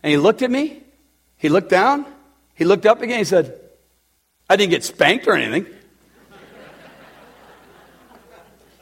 And 0.02 0.10
he 0.10 0.16
looked 0.16 0.42
at 0.42 0.50
me. 0.50 0.82
He 1.36 1.48
looked 1.48 1.70
down. 1.70 2.06
He 2.54 2.64
looked 2.64 2.86
up 2.86 3.02
again. 3.02 3.18
He 3.18 3.24
said, 3.24 3.58
I 4.48 4.56
didn't 4.56 4.70
get 4.70 4.84
spanked 4.84 5.26
or 5.26 5.34
anything. 5.34 5.66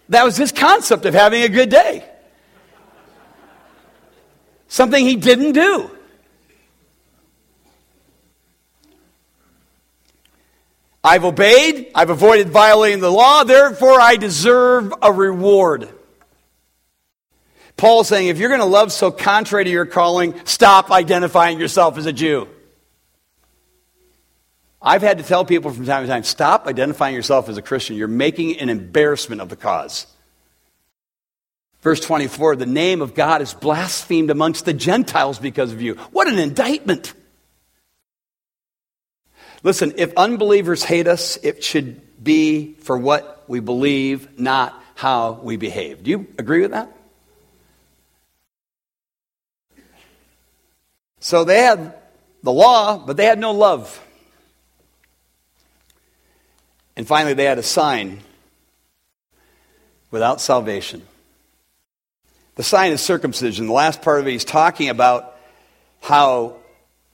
that 0.09 0.25
was 0.25 0.37
his 0.37 0.53
concept 0.53 1.05
of 1.05 1.15
having 1.15 1.43
a 1.43 1.49
good 1.49 1.71
day 1.71 2.09
something 4.69 5.05
he 5.05 5.17
didn't 5.17 5.53
do. 5.53 5.91
I've 11.03 11.25
obeyed, 11.25 11.91
I've 11.95 12.11
avoided 12.11 12.51
violating 12.51 13.01
the 13.01 13.11
law, 13.11 13.45
therefore 13.45 14.01
I 14.01 14.17
deserve 14.17 14.93
a 15.01 15.13
reward. 15.13 15.89
Paul's 17.79 18.09
saying 18.09 18.27
if 18.27 18.39
you're 18.39 18.51
going 18.51 18.61
to 18.61 18.67
love 18.67 18.93
so 18.93 19.11
contrary 19.11 19.65
to 19.65 19.71
your 19.71 19.87
calling, 19.87 20.35
stop 20.45 20.91
identifying 20.91 21.59
yourself 21.59 21.97
as 21.97 22.07
a 22.07 22.13
Jew. 22.13 22.49
I've 24.83 25.03
had 25.03 25.19
to 25.19 25.25
tell 25.25 25.45
people 25.45 25.73
from 25.73 25.87
time 25.87 26.03
to 26.03 26.09
time 26.09 26.25
stop 26.25 26.67
identifying 26.67 27.15
yourself 27.15 27.49
as 27.49 27.57
a 27.57 27.63
Christian. 27.63 27.97
You're 27.97 28.09
making 28.09 28.59
an 28.59 28.69
embarrassment 28.69 29.41
of 29.41 29.49
the 29.49 29.57
cause. 29.57 30.07
Verse 31.81 32.01
24 32.01 32.57
the 32.57 32.67
name 32.67 33.01
of 33.01 33.15
God 33.15 33.43
is 33.43 33.55
blasphemed 33.55 34.31
amongst 34.31 34.65
the 34.65 34.75
Gentiles 34.75 35.39
because 35.39 35.73
of 35.73 35.81
you. 35.81 35.95
What 36.13 36.27
an 36.29 36.39
indictment! 36.39 37.15
Listen, 39.63 39.95
if 39.97 40.13
unbelievers 40.17 40.85
hate 40.85 41.07
us, 41.07 41.37
it 41.43 41.65
should 41.65 42.23
be 42.23 42.75
for 42.75 42.97
what 42.97 43.45
we 43.49 43.61
believe, 43.61 44.39
not 44.39 44.81
how 44.95 45.33
we 45.43 45.57
behave. 45.57 46.03
Do 46.03 46.11
you 46.11 46.27
agree 46.39 46.63
with 46.63 46.73
that? 46.73 46.93
So 51.29 51.45
they 51.45 51.61
had 51.61 51.93
the 52.43 52.51
law, 52.51 52.97
but 52.97 53.19
they 53.19 53.27
had 53.27 53.39
no 53.39 53.53
love. 53.53 54.03
And 56.97 57.07
finally, 57.07 57.35
they 57.35 57.45
had 57.45 57.59
a 57.59 57.63
sign 57.63 58.21
without 60.11 60.41
salvation. 60.41 61.03
The 62.55 62.63
sign 62.63 62.93
is 62.93 63.03
circumcision. 63.03 63.67
The 63.67 63.75
last 63.75 64.01
part 64.01 64.21
of 64.21 64.27
it, 64.27 64.31
he's 64.31 64.47
talking 64.47 64.89
about 64.89 65.37
how 66.01 66.57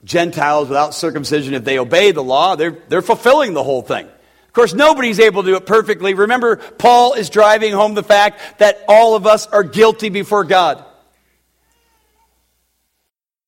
Gentiles 0.04 0.68
without 0.68 0.94
circumcision, 0.94 1.54
if 1.54 1.64
they 1.64 1.80
obey 1.80 2.12
the 2.12 2.22
law, 2.22 2.54
they're, 2.54 2.78
they're 2.88 3.02
fulfilling 3.02 3.52
the 3.52 3.64
whole 3.64 3.82
thing. 3.82 4.06
Of 4.06 4.52
course, 4.52 4.74
nobody's 4.74 5.18
able 5.18 5.42
to 5.42 5.48
do 5.48 5.56
it 5.56 5.66
perfectly. 5.66 6.14
Remember, 6.14 6.58
Paul 6.58 7.14
is 7.14 7.30
driving 7.30 7.72
home 7.72 7.94
the 7.94 8.04
fact 8.04 8.60
that 8.60 8.78
all 8.86 9.16
of 9.16 9.26
us 9.26 9.48
are 9.48 9.64
guilty 9.64 10.08
before 10.08 10.44
God. 10.44 10.84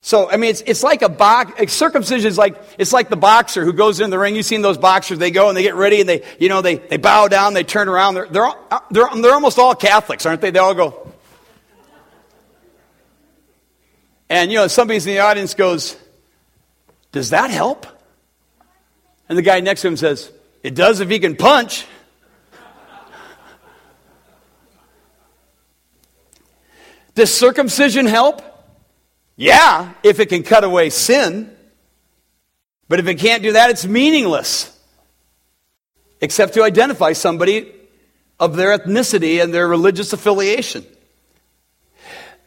So, 0.07 0.31
I 0.31 0.37
mean, 0.37 0.51
it's, 0.51 0.61
it's 0.61 0.85
like 0.85 1.03
a 1.03 1.09
box, 1.09 1.73
circumcision 1.73 2.29
is 2.29 2.39
like, 2.39 2.55
it's 2.79 2.93
like 2.93 3.09
the 3.09 3.17
boxer 3.17 3.65
who 3.65 3.73
goes 3.73 3.99
in 3.99 4.09
the 4.09 4.21
ring. 4.21 4.37
You've 4.37 4.47
seen 4.47 4.63
those 4.63 4.79
boxers, 4.79 5.19
they 5.19 5.33
go 5.33 5.49
and 5.49 5.57
they 5.57 5.65
get 5.65 5.75
ready 5.75 5.99
and 6.01 6.09
they, 6.09 6.23
you 6.39 6.49
know, 6.49 6.63
they, 6.63 6.77
they 6.77 6.97
bow 6.97 7.27
down, 7.27 7.55
they 7.55 7.65
turn 7.65 7.89
around. 7.89 8.15
They're, 8.15 8.29
they're, 8.29 8.47
uh, 8.47 8.79
they're, 8.93 9.09
they're 9.17 9.33
almost 9.33 9.59
all 9.59 9.75
Catholics, 9.75 10.25
aren't 10.25 10.43
they? 10.43 10.53
They 10.53 10.61
all 10.61 10.75
go, 10.75 11.13
And, 14.31 14.53
you 14.53 14.59
know, 14.59 14.69
somebody 14.69 14.99
in 14.99 15.05
the 15.07 15.19
audience 15.19 15.55
goes, 15.55 15.97
Does 17.11 17.31
that 17.31 17.51
help? 17.51 17.85
And 19.29 19.37
the 19.37 19.43
guy 19.43 19.59
next 19.59 19.81
to 19.81 19.89
him 19.89 19.97
says, 19.97 20.31
It 20.63 20.77
does 20.77 21.01
if 21.01 21.11
he 21.11 21.19
can 21.19 21.35
punch. 21.35 21.85
Does 27.17 27.35
circumcision 27.35 28.07
help? 28.07 28.56
Yeah, 29.37 29.93
if 30.03 30.19
it 30.19 30.31
can 30.31 30.43
cut 30.43 30.65
away 30.65 30.91
sin. 30.91 31.55
But 32.89 33.01
if 33.01 33.07
it 33.07 33.17
can't 33.17 33.43
do 33.43 33.53
that, 33.53 33.71
it's 33.71 33.85
meaningless. 33.85 34.73
Except 36.21 36.55
to 36.55 36.63
identify 36.63 37.13
somebody 37.13 37.73
of 38.41 38.57
their 38.57 38.77
ethnicity 38.77 39.43
and 39.43 39.53
their 39.53 39.69
religious 39.69 40.13
affiliation. 40.13 40.85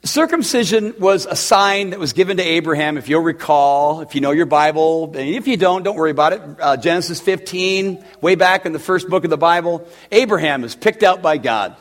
circumcision 0.04 0.96
was 0.98 1.26
a 1.26 1.36
sign 1.36 1.90
that 1.90 2.00
was 2.00 2.14
given 2.14 2.38
to 2.38 2.44
Abraham, 2.44 2.98
if 2.98 3.10
you'll 3.10 3.22
recall, 3.22 4.02
if 4.02 4.16
you 4.16 4.22
know 4.22 4.32
your 4.32 4.46
Bible. 4.46 5.06
And 5.16 5.30
if 5.30 5.48
you 5.48 5.58
don't, 5.58 5.84
don't 5.84 5.96
worry 5.96 6.12
about 6.12 6.34
it. 6.34 6.42
Uh, 6.60 6.78
Genesis 6.78 7.20
15, 7.20 8.04
way 8.22 8.36
back 8.36 8.66
in 8.66 8.72
the 8.72 8.80
first 8.80 9.10
book 9.10 9.24
of 9.24 9.30
the 9.30 9.38
Bible, 9.38 9.88
Abraham 10.12 10.64
is 10.64 10.76
picked 10.76 11.04
out 11.04 11.22
by 11.22 11.38
God. 11.38 11.76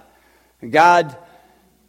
God 0.69 1.17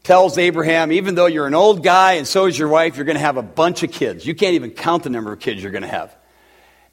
tells 0.03 0.37
Abraham, 0.37 0.91
even 0.91 1.15
though 1.15 1.25
you're 1.25 1.47
an 1.47 1.55
old 1.55 1.83
guy 1.83 2.13
and 2.13 2.27
so 2.27 2.45
is 2.45 2.57
your 2.57 2.69
wife, 2.69 2.95
you're 2.95 3.05
going 3.05 3.17
to 3.17 3.21
have 3.21 3.37
a 3.37 3.43
bunch 3.43 3.83
of 3.83 3.91
kids. 3.91 4.25
You 4.25 4.33
can't 4.33 4.55
even 4.55 4.71
count 4.71 5.03
the 5.03 5.09
number 5.09 5.31
of 5.31 5.39
kids 5.39 5.61
you're 5.61 5.71
going 5.71 5.83
to 5.83 5.87
have. 5.87 6.15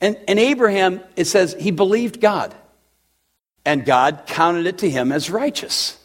And, 0.01 0.19
and 0.29 0.39
Abraham, 0.39 1.01
it 1.15 1.27
says, 1.27 1.57
he 1.59 1.71
believed 1.71 2.21
God. 2.21 2.55
And 3.65 3.85
God 3.85 4.25
counted 4.27 4.67
it 4.67 4.79
to 4.79 4.91
him 4.91 5.13
as 5.13 5.31
righteous. 5.31 5.99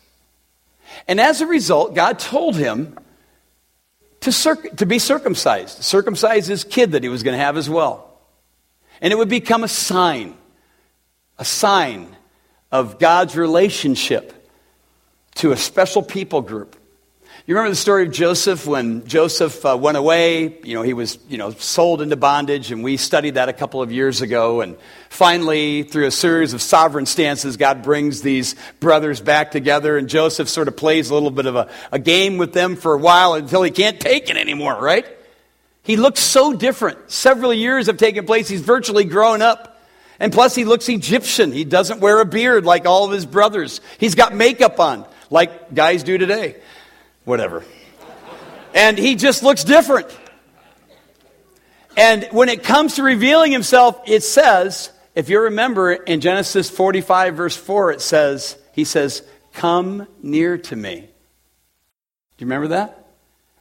And 1.08 1.20
as 1.20 1.42
a 1.42 1.46
result, 1.46 1.96
God 1.96 2.20
told 2.20 2.56
him 2.56 2.98
to, 4.22 4.32
to 4.78 4.86
be 4.86 5.00
circumcised, 5.00 5.84
circumcise 5.84 6.48
his 6.48 6.64
kid 6.64 6.94
that 6.94 7.04
he 7.04 7.10
was 7.10 7.24
going 7.24 7.38
to 7.38 7.44
have 7.44 7.58
as 7.58 7.70
well. 7.70 8.20
And 9.02 9.12
it 9.12 9.16
would 9.16 9.30
become 9.30 9.64
a 9.64 9.68
sign, 9.68 10.36
a 11.38 11.46
sign 11.46 12.16
of 12.72 13.00
God's 13.00 13.36
relationship 13.36 14.34
to 15.36 15.52
a 15.52 15.58
special 15.58 16.04
people 16.04 16.42
group. 16.42 16.76
You 17.52 17.58
remember 17.58 17.72
the 17.72 17.82
story 17.82 18.06
of 18.06 18.14
Joseph 18.14 18.66
when 18.66 19.06
Joseph 19.06 19.66
uh, 19.66 19.78
went 19.78 19.98
away? 19.98 20.58
You 20.64 20.74
know, 20.74 20.84
he 20.84 20.94
was, 20.94 21.20
you 21.28 21.38
know, 21.38 21.52
sold 21.52 22.02
into 22.02 22.16
bondage, 22.16 22.72
and 22.72 22.82
we 22.82 22.96
studied 22.96 23.34
that 23.34 23.50
a 23.50 23.54
couple 23.54 23.82
of 23.82 23.92
years 23.92 24.22
ago. 24.22 24.62
And 24.62 24.78
finally, 25.10 25.84
through 25.84 26.06
a 26.06 26.12
series 26.12 26.54
of 26.54 26.62
sovereign 26.62 27.06
stances, 27.06 27.58
God 27.58 27.84
brings 27.84 28.22
these 28.22 28.56
brothers 28.80 29.20
back 29.20 29.52
together, 29.52 29.98
and 29.98 30.08
Joseph 30.08 30.48
sort 30.48 30.70
of 30.70 30.78
plays 30.78 31.10
a 31.10 31.14
little 31.14 31.30
bit 31.30 31.46
of 31.46 31.58
a, 31.58 31.70
a 31.92 32.00
game 32.00 32.38
with 32.38 32.54
them 32.54 32.78
for 32.78 32.94
a 32.94 32.98
while 32.98 33.34
until 33.34 33.64
he 33.64 33.72
can't 33.72 34.00
take 34.00 34.30
it 34.30 34.38
anymore, 34.38 34.80
right? 34.82 35.06
He 35.84 35.98
looks 35.98 36.22
so 36.22 36.54
different. 36.54 37.12
Several 37.12 37.54
years 37.54 37.88
have 37.88 37.98
taken 37.98 38.26
place. 38.26 38.48
He's 38.48 38.62
virtually 38.62 39.04
grown 39.04 39.42
up. 39.42 39.84
And 40.22 40.32
plus, 40.32 40.56
he 40.56 40.64
looks 40.64 40.88
Egyptian. 40.88 41.52
He 41.52 41.66
doesn't 41.66 42.00
wear 42.00 42.22
a 42.22 42.26
beard 42.26 42.64
like 42.64 42.86
all 42.86 43.04
of 43.04 43.12
his 43.12 43.26
brothers. 43.26 43.82
He's 44.00 44.16
got 44.16 44.34
makeup 44.34 44.80
on, 44.80 45.06
like 45.30 45.74
guys 45.76 46.04
do 46.04 46.18
today 46.18 46.56
whatever. 47.26 47.64
And 48.74 48.98
he 48.98 49.16
just 49.16 49.44
looks 49.44 49.64
different. 49.64 50.08
And 51.98 52.24
when 52.32 52.50
it 52.50 52.64
comes 52.64 52.96
to 52.96 53.04
revealing 53.04 53.52
himself, 53.52 54.02
it 54.08 54.24
says, 54.24 54.92
if 55.14 55.30
you 55.30 55.42
remember 55.42 55.92
in 55.92 56.22
Genesis 56.22 56.70
45, 56.70 57.36
verse 57.36 57.56
4, 57.56 57.92
it 57.92 58.02
says, 58.02 58.58
He 58.74 58.86
says, 58.86 59.24
Come 59.54 60.08
near 60.24 60.58
to 60.58 60.76
me. 60.76 61.02
Do 61.02 62.46
you 62.46 62.46
remember 62.46 62.70
that? 62.70 62.98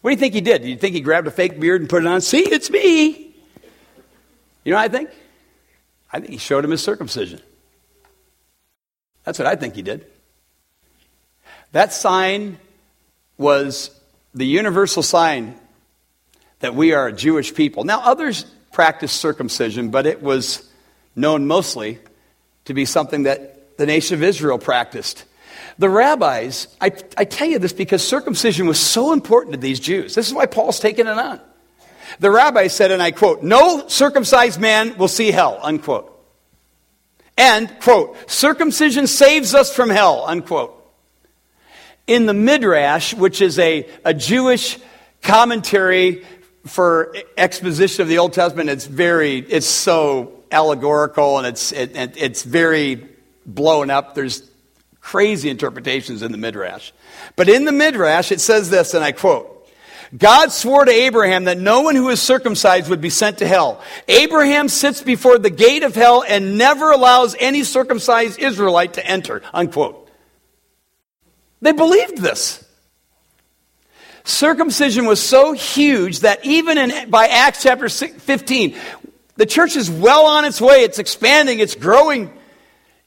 What 0.00 0.10
do 0.10 0.14
you 0.14 0.20
think 0.20 0.34
he 0.34 0.40
did? 0.40 0.62
Do 0.62 0.68
you 0.68 0.76
think 0.76 0.94
he 0.94 1.00
grabbed 1.00 1.26
a 1.26 1.30
fake 1.30 1.58
beard 1.58 1.80
and 1.80 1.90
put 1.90 2.02
it 2.02 2.06
on? 2.06 2.20
See, 2.20 2.40
it's 2.40 2.70
me. 2.70 3.34
You 4.64 4.72
know 4.72 4.76
what 4.76 4.84
I 4.84 4.88
think? 4.88 5.10
I 6.12 6.20
think 6.20 6.30
he 6.32 6.38
showed 6.38 6.64
him 6.64 6.70
his 6.70 6.82
circumcision. 6.82 7.40
That's 9.24 9.38
what 9.38 9.46
I 9.46 9.56
think 9.56 9.74
he 9.74 9.82
did. 9.82 10.06
That 11.72 11.92
sign 11.92 12.58
was 13.40 13.90
the 14.34 14.44
universal 14.44 15.02
sign 15.02 15.58
that 16.60 16.74
we 16.74 16.92
are 16.92 17.08
a 17.08 17.12
Jewish 17.12 17.54
people. 17.54 17.84
Now, 17.84 18.02
others 18.02 18.44
practiced 18.70 19.16
circumcision, 19.16 19.90
but 19.90 20.06
it 20.06 20.22
was 20.22 20.70
known 21.16 21.46
mostly 21.46 21.98
to 22.66 22.74
be 22.74 22.84
something 22.84 23.24
that 23.24 23.78
the 23.78 23.86
nation 23.86 24.14
of 24.14 24.22
Israel 24.22 24.58
practiced. 24.58 25.24
The 25.78 25.88
rabbis, 25.88 26.68
I, 26.80 26.92
I 27.16 27.24
tell 27.24 27.48
you 27.48 27.58
this 27.58 27.72
because 27.72 28.06
circumcision 28.06 28.66
was 28.66 28.78
so 28.78 29.14
important 29.14 29.54
to 29.54 29.60
these 29.60 29.80
Jews. 29.80 30.14
This 30.14 30.28
is 30.28 30.34
why 30.34 30.44
Paul's 30.44 30.78
taking 30.78 31.06
it 31.06 31.18
on. 31.18 31.40
The 32.18 32.30
rabbis 32.30 32.74
said, 32.74 32.90
and 32.90 33.02
I 33.02 33.10
quote, 33.10 33.42
no 33.42 33.88
circumcised 33.88 34.60
man 34.60 34.98
will 34.98 35.08
see 35.08 35.30
hell, 35.30 35.58
unquote. 35.62 36.06
And, 37.38 37.74
quote, 37.80 38.30
circumcision 38.30 39.06
saves 39.06 39.54
us 39.54 39.74
from 39.74 39.88
hell, 39.88 40.24
unquote 40.26 40.79
in 42.06 42.26
the 42.26 42.34
Midrash, 42.34 43.14
which 43.14 43.40
is 43.40 43.58
a, 43.58 43.88
a 44.04 44.14
Jewish 44.14 44.78
commentary 45.22 46.24
for 46.66 47.14
exposition 47.36 48.02
of 48.02 48.08
the 48.08 48.18
Old 48.18 48.32
Testament, 48.32 48.68
it's 48.68 48.86
very, 48.86 49.38
it's 49.38 49.66
so 49.66 50.42
allegorical 50.50 51.38
and 51.38 51.46
it's, 51.46 51.72
it, 51.72 51.92
it's 51.94 52.42
very 52.42 53.08
blown 53.46 53.90
up. 53.90 54.14
There's 54.14 54.48
crazy 55.00 55.48
interpretations 55.48 56.22
in 56.22 56.32
the 56.32 56.38
Midrash. 56.38 56.92
But 57.36 57.48
in 57.48 57.64
the 57.64 57.72
Midrash, 57.72 58.32
it 58.32 58.40
says 58.40 58.70
this, 58.70 58.94
and 58.94 59.02
I 59.02 59.12
quote, 59.12 59.56
God 60.16 60.50
swore 60.50 60.84
to 60.84 60.90
Abraham 60.90 61.44
that 61.44 61.58
no 61.58 61.82
one 61.82 61.94
who 61.94 62.08
is 62.08 62.20
circumcised 62.20 62.90
would 62.90 63.00
be 63.00 63.10
sent 63.10 63.38
to 63.38 63.46
hell. 63.46 63.80
Abraham 64.08 64.68
sits 64.68 65.02
before 65.02 65.38
the 65.38 65.50
gate 65.50 65.84
of 65.84 65.94
hell 65.94 66.24
and 66.26 66.58
never 66.58 66.90
allows 66.90 67.36
any 67.38 67.62
circumcised 67.62 68.40
Israelite 68.40 68.94
to 68.94 69.06
enter. 69.06 69.40
Unquote. 69.54 69.99
They 71.60 71.72
believed 71.72 72.18
this. 72.18 72.64
Circumcision 74.24 75.06
was 75.06 75.22
so 75.22 75.52
huge 75.52 76.20
that 76.20 76.44
even 76.44 76.78
in, 76.78 77.10
by 77.10 77.26
Acts 77.26 77.62
chapter 77.62 77.88
15, 77.88 78.76
the 79.36 79.46
church 79.46 79.76
is 79.76 79.90
well 79.90 80.26
on 80.26 80.44
its 80.44 80.60
way. 80.60 80.82
It's 80.82 80.98
expanding, 80.98 81.58
it's 81.58 81.74
growing. 81.74 82.32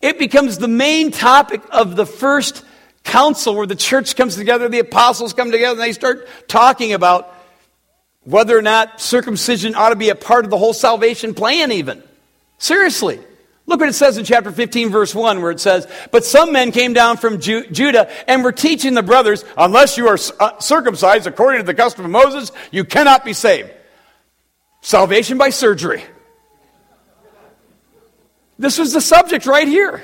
It 0.02 0.20
becomes 0.20 0.58
the 0.58 0.68
main 0.68 1.12
topic 1.12 1.62
of 1.72 1.96
the 1.96 2.06
first 2.06 2.66
council 3.04 3.56
where 3.56 3.68
the 3.68 3.76
church 3.76 4.16
comes 4.16 4.36
together, 4.36 4.68
the 4.70 4.80
apostles 4.80 5.34
come 5.34 5.52
together, 5.52 5.80
and 5.80 5.82
they 5.82 5.94
start 5.94 6.28
talking 6.48 6.94
about 6.94 7.34
whether 8.24 8.58
or 8.58 8.62
not 8.62 9.02
circumcision 9.02 9.76
ought 9.76 9.90
to 9.90 9.96
be 9.96 10.10
a 10.10 10.16
part 10.16 10.46
of 10.46 10.52
the 10.52 10.58
whole 10.58 10.74
salvation 10.74 11.34
plan, 11.34 11.72
even. 11.72 12.02
Seriously. 12.58 13.20
Look 13.66 13.80
what 13.80 13.90
it 13.90 13.94
says 13.94 14.18
in 14.18 14.26
chapter 14.26 14.52
15, 14.52 14.90
verse 14.90 15.16
1, 15.16 15.42
where 15.42 15.52
it 15.52 15.60
says, 15.60 15.88
But 16.12 16.26
some 16.26 16.52
men 16.52 16.72
came 16.72 16.94
down 16.94 17.18
from 17.18 17.40
Ju- 17.40 17.66
Judah 17.72 18.10
and 18.30 18.44
were 18.44 18.52
teaching 18.52 18.94
the 18.94 19.04
brothers, 19.04 19.46
Unless 19.58 19.98
you 19.98 20.08
are 20.10 20.18
uh, 20.40 20.60
circumcised 20.60 21.28
according 21.28 21.62
to 21.62 21.66
the 21.66 21.74
custom 21.74 22.04
of 22.06 22.12
Moses, 22.12 22.52
you 22.72 22.84
cannot 22.84 23.24
be 23.24 23.34
saved. 23.34 23.72
Salvation 24.82 25.38
by 25.38 25.50
surgery. 25.50 26.04
This 28.60 28.78
was 28.78 28.92
the 28.92 29.02
subject 29.02 29.46
right 29.46 29.68
here. 29.68 30.04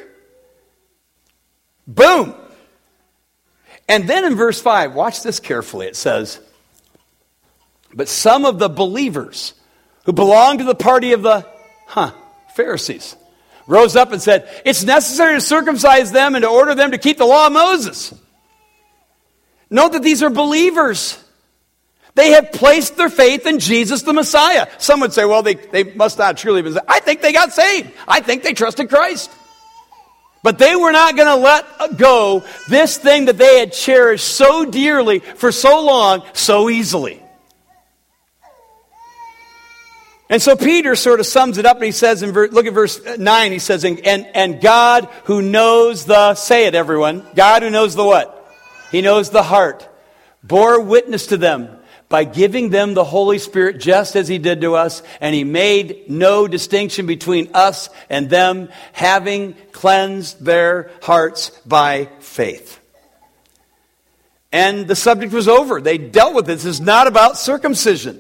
Boom. 1.86 2.36
And 3.90 4.08
then 4.08 4.24
in 4.24 4.36
verse 4.36 4.62
5, 4.62 4.96
watch 4.96 5.22
this 5.22 5.40
carefully. 5.40 5.88
It 5.88 5.98
says, 5.98 6.40
But 7.94 8.08
some 8.08 8.46
of 8.46 8.58
the 8.58 8.70
believers 8.70 9.54
who 10.06 10.14
belonged 10.14 10.60
to 10.60 10.66
the 10.66 10.76
party 10.76 11.12
of 11.12 11.24
the, 11.24 11.46
huh, 11.88 12.14
Pharisees 12.56 13.18
rose 13.70 13.96
up 13.96 14.12
and 14.12 14.22
said, 14.22 14.50
It's 14.66 14.84
necessary 14.84 15.36
to 15.36 15.42
circumcise 15.42 16.12
them 16.12 16.36
and 16.36 16.44
to 16.44 16.50
order 16.50 16.76
them 16.76 16.92
to 16.92 16.98
keep 16.98 17.18
the 17.18 17.26
law 17.26 17.48
of 17.48 17.54
Moses. 17.54 18.14
Note 19.70 19.94
that 19.94 20.04
these 20.04 20.22
are 20.24 20.30
believers. 20.30 21.24
They 22.16 22.32
have 22.32 22.52
placed 22.52 22.98
their 22.98 23.10
faith 23.10 23.46
in 23.46 23.60
Jesus 23.60 24.02
the 24.02 24.12
Messiah. 24.12 24.68
Some 24.80 25.00
would 25.02 25.14
say, 25.14 25.24
well, 25.24 25.44
they, 25.44 25.54
they 25.54 25.84
must 25.84 26.18
not 26.18 26.38
truly 26.38 26.64
be. 26.64 26.76
I 26.88 27.00
think 27.00 27.22
they 27.22 27.32
got 27.32 27.54
saved. 27.54 27.92
I 28.08 28.20
think 28.20 28.44
they 28.44 28.54
trusted 28.54 28.90
Christ. 28.90 29.32
But 30.42 30.58
they 30.58 30.76
were 30.76 30.92
not 30.92 31.16
going 31.16 31.28
to 31.28 31.36
let 31.36 31.98
go 31.98 32.44
this 32.68 32.98
thing 32.98 33.26
that 33.26 33.38
they 33.38 33.60
had 33.60 33.74
cherished 33.74 34.28
so 34.28 34.66
dearly 34.66 35.20
for 35.20 35.52
so 35.52 35.86
long 35.86 36.24
so 36.34 36.70
easily. 36.70 37.22
And 40.30 40.40
so 40.42 40.56
Peter 40.56 40.96
sort 40.96 41.20
of 41.20 41.26
sums 41.26 41.58
it 41.58 41.66
up 41.66 41.78
and 41.78 41.86
he 41.86 41.92
says, 41.92 42.22
in 42.22 42.32
look 42.32 42.68
at 42.68 42.74
verse 42.74 43.02
9, 43.18 43.52
he 43.52 43.58
says, 43.58 43.84
and, 43.84 44.00
and 44.06 44.62
God 44.62 45.10
who 45.24 45.42
knows 45.42 46.06
the, 46.06 46.36
say 46.36 46.68
it 46.68 46.76
everyone, 46.76 47.26
God 47.36 47.64
who 47.64 47.72
knows 47.72 47.96
the 47.96 48.06
what? 48.06 48.36
He 48.92 49.02
knows 49.02 49.32
the 49.32 49.42
heart, 49.42 49.88
bore 50.44 50.82
witness 50.82 51.28
to 51.28 51.38
them 51.38 51.80
by 52.10 52.24
giving 52.24 52.70
them 52.70 52.94
the 52.94 53.04
Holy 53.04 53.40
Spirit 53.40 53.80
just 53.80 54.16
as 54.16 54.28
he 54.28 54.40
did 54.40 54.62
to 54.62 54.76
us, 54.76 55.04
and 55.22 55.34
he 55.34 55.44
made 55.44 56.10
no 56.10 56.48
distinction 56.48 57.06
between 57.06 57.52
us 57.54 57.90
and 58.10 58.30
them, 58.30 58.70
having 58.94 59.54
cleansed 59.72 60.44
their 60.44 60.92
hearts 61.04 61.52
by 61.68 62.10
faith. 62.20 62.80
And 64.52 64.88
the 64.88 64.96
subject 64.96 65.32
was 65.32 65.48
over. 65.48 65.80
They 65.80 66.00
dealt 66.00 66.34
with 66.34 66.46
it. 66.46 66.54
This 66.54 66.66
is 66.66 66.82
not 66.82 67.06
about 67.06 67.38
circumcision. 67.38 68.20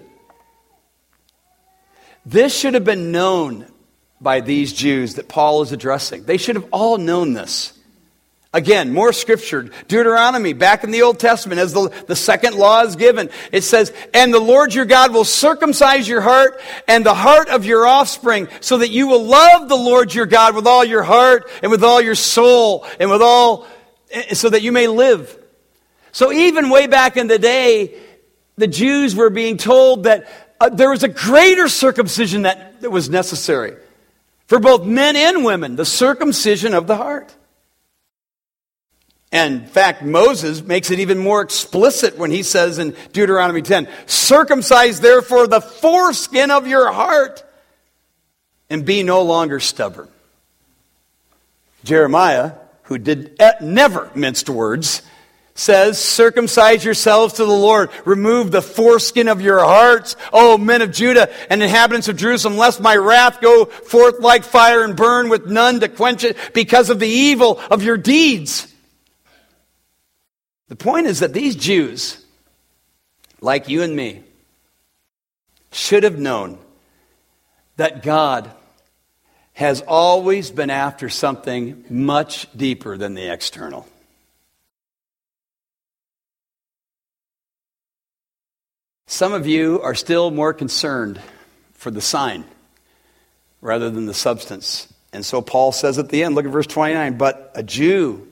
This 2.25 2.57
should 2.57 2.73
have 2.73 2.83
been 2.83 3.11
known 3.11 3.65
by 4.21 4.41
these 4.41 4.73
Jews 4.73 5.15
that 5.15 5.27
Paul 5.27 5.61
is 5.61 5.71
addressing. 5.71 6.23
They 6.23 6.37
should 6.37 6.55
have 6.55 6.67
all 6.71 6.97
known 6.97 7.33
this. 7.33 7.73
Again, 8.51 8.91
more 8.91 9.13
scripture. 9.13 9.69
Deuteronomy, 9.87 10.53
back 10.53 10.83
in 10.83 10.89
the 10.89 11.03
Old 11.03 11.19
Testament, 11.19 11.61
as 11.61 11.71
the, 11.71 11.89
the 12.07 12.15
second 12.15 12.55
law 12.55 12.81
is 12.81 12.95
given, 12.95 13.29
it 13.51 13.61
says, 13.61 13.93
And 14.11 14.33
the 14.33 14.39
Lord 14.39 14.73
your 14.73 14.85
God 14.85 15.13
will 15.13 15.23
circumcise 15.23 16.07
your 16.07 16.21
heart 16.21 16.59
and 16.87 17.05
the 17.05 17.13
heart 17.13 17.49
of 17.49 17.63
your 17.65 17.85
offspring, 17.85 18.47
so 18.59 18.79
that 18.79 18.89
you 18.89 19.07
will 19.07 19.23
love 19.23 19.69
the 19.69 19.75
Lord 19.75 20.15
your 20.15 20.25
God 20.25 20.55
with 20.55 20.65
all 20.65 20.83
your 20.83 21.03
heart 21.03 21.47
and 21.61 21.71
with 21.71 21.83
all 21.83 22.01
your 22.01 22.15
soul 22.15 22.87
and 22.99 23.11
with 23.11 23.21
all, 23.21 23.67
eh, 24.09 24.33
so 24.33 24.49
that 24.49 24.63
you 24.63 24.71
may 24.71 24.87
live. 24.87 25.37
So 26.11 26.31
even 26.31 26.71
way 26.71 26.87
back 26.87 27.17
in 27.17 27.27
the 27.27 27.37
day, 27.37 27.99
the 28.57 28.67
Jews 28.67 29.15
were 29.15 29.29
being 29.29 29.57
told 29.57 30.05
that 30.05 30.27
uh, 30.59 30.69
there 30.69 30.89
was 30.89 31.03
a 31.03 31.07
greater 31.07 31.67
circumcision 31.67 32.43
that, 32.43 32.81
that 32.81 32.89
was 32.89 33.09
necessary 33.09 33.75
for 34.47 34.59
both 34.59 34.83
men 34.83 35.15
and 35.15 35.45
women, 35.45 35.75
the 35.75 35.85
circumcision 35.85 36.73
of 36.73 36.87
the 36.87 36.97
heart. 36.97 37.35
And 39.31 39.61
in 39.61 39.67
fact, 39.67 40.01
Moses 40.01 40.63
makes 40.63 40.89
it 40.89 40.99
even 40.99 41.19
more 41.19 41.41
explicit 41.41 42.17
when 42.17 42.31
he 42.31 42.41
says 42.41 42.79
in 42.79 42.95
Deuteronomy 43.13 43.61
10 43.61 43.87
Circumcise 44.07 45.01
therefore 45.01 45.45
the 45.45 45.61
foreskin 45.61 46.49
of 46.49 46.65
your 46.65 46.91
heart 46.91 47.43
and 48.71 48.85
be 48.85 49.03
no 49.03 49.21
longer 49.21 49.59
stubborn. 49.59 50.07
Jeremiah, 51.83 52.53
who 52.83 52.97
did 52.97 53.39
never 53.61 54.11
minced 54.15 54.49
words, 54.49 55.03
says, 55.59 55.99
Circumcise 55.99 56.85
yourselves 56.85 57.35
to 57.35 57.45
the 57.45 57.51
Lord. 57.51 57.89
Remove 58.05 58.51
the 58.51 58.61
foreskin 58.61 59.27
of 59.27 59.41
your 59.41 59.59
hearts, 59.59 60.15
O 60.31 60.57
men 60.57 60.81
of 60.81 60.91
Judah 60.91 61.29
and 61.51 61.61
inhabitants 61.61 62.07
of 62.07 62.15
Jerusalem, 62.15 62.57
lest 62.57 62.79
my 62.79 62.95
wrath 62.95 63.41
go 63.41 63.65
forth 63.65 64.19
like 64.19 64.43
fire 64.43 64.83
and 64.83 64.95
burn 64.95 65.29
with 65.29 65.47
none 65.47 65.81
to 65.81 65.89
quench 65.89 66.23
it 66.23 66.37
because 66.53 66.89
of 66.89 66.99
the 66.99 67.07
evil 67.07 67.59
of 67.69 67.83
your 67.83 67.97
deeds. 67.97 68.73
The 70.69 70.75
point 70.75 71.07
is 71.07 71.19
that 71.19 71.33
these 71.33 71.55
Jews, 71.55 72.23
like 73.41 73.69
you 73.69 73.83
and 73.83 73.95
me, 73.95 74.23
should 75.71 76.03
have 76.03 76.17
known 76.17 76.57
that 77.75 78.01
God 78.01 78.49
has 79.53 79.81
always 79.81 80.51
been 80.51 80.69
after 80.69 81.09
something 81.09 81.83
much 81.89 82.47
deeper 82.55 82.97
than 82.97 83.13
the 83.13 83.31
external. 83.31 83.85
Some 89.11 89.33
of 89.33 89.47
you 89.47 89.81
are 89.81 89.95
still 89.95 90.29
more 90.29 90.53
concerned 90.53 91.19
for 91.73 91.89
the 91.89 91.99
sign 91.99 92.45
rather 93.59 93.89
than 93.89 94.05
the 94.05 94.13
substance. 94.13 94.87
And 95.11 95.25
so 95.25 95.41
Paul 95.41 95.71
says 95.71 95.97
at 95.97 96.09
the 96.09 96.23
end, 96.23 96.35
look 96.35 96.45
at 96.45 96.51
verse 96.51 96.67
29, 96.67 97.17
but 97.17 97.51
a 97.55 97.63
Jew 97.63 98.27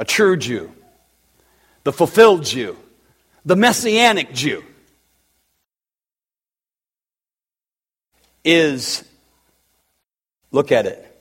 a 0.00 0.04
true 0.04 0.36
Jew, 0.36 0.72
the 1.84 1.92
fulfilled 1.92 2.44
Jew, 2.44 2.76
the 3.44 3.54
messianic 3.54 4.34
Jew, 4.34 4.64
is, 8.42 9.04
look 10.50 10.72
at 10.72 10.86
it, 10.86 11.16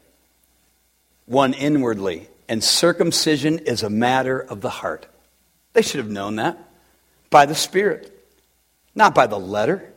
one 1.28 1.54
inwardly, 1.54 2.28
and 2.50 2.64
circumcision 2.64 3.60
is 3.60 3.84
a 3.84 3.90
matter 3.92 4.40
of 4.40 4.62
the 4.62 4.72
heart. 4.72 5.06
They 5.74 5.84
should 5.84 6.00
have 6.00 6.10
known 6.10 6.38
that 6.38 6.58
by 7.34 7.48
the 7.48 7.56
Spirit, 7.56 8.12
not 8.94 9.16
by 9.16 9.26
the 9.26 9.40
letter. 9.40 9.92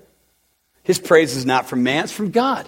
His 0.83 0.99
praise 0.99 1.37
is 1.37 1.45
not 1.45 1.69
from 1.69 1.83
man, 1.83 2.05
it's 2.05 2.13
from 2.13 2.31
God. 2.31 2.67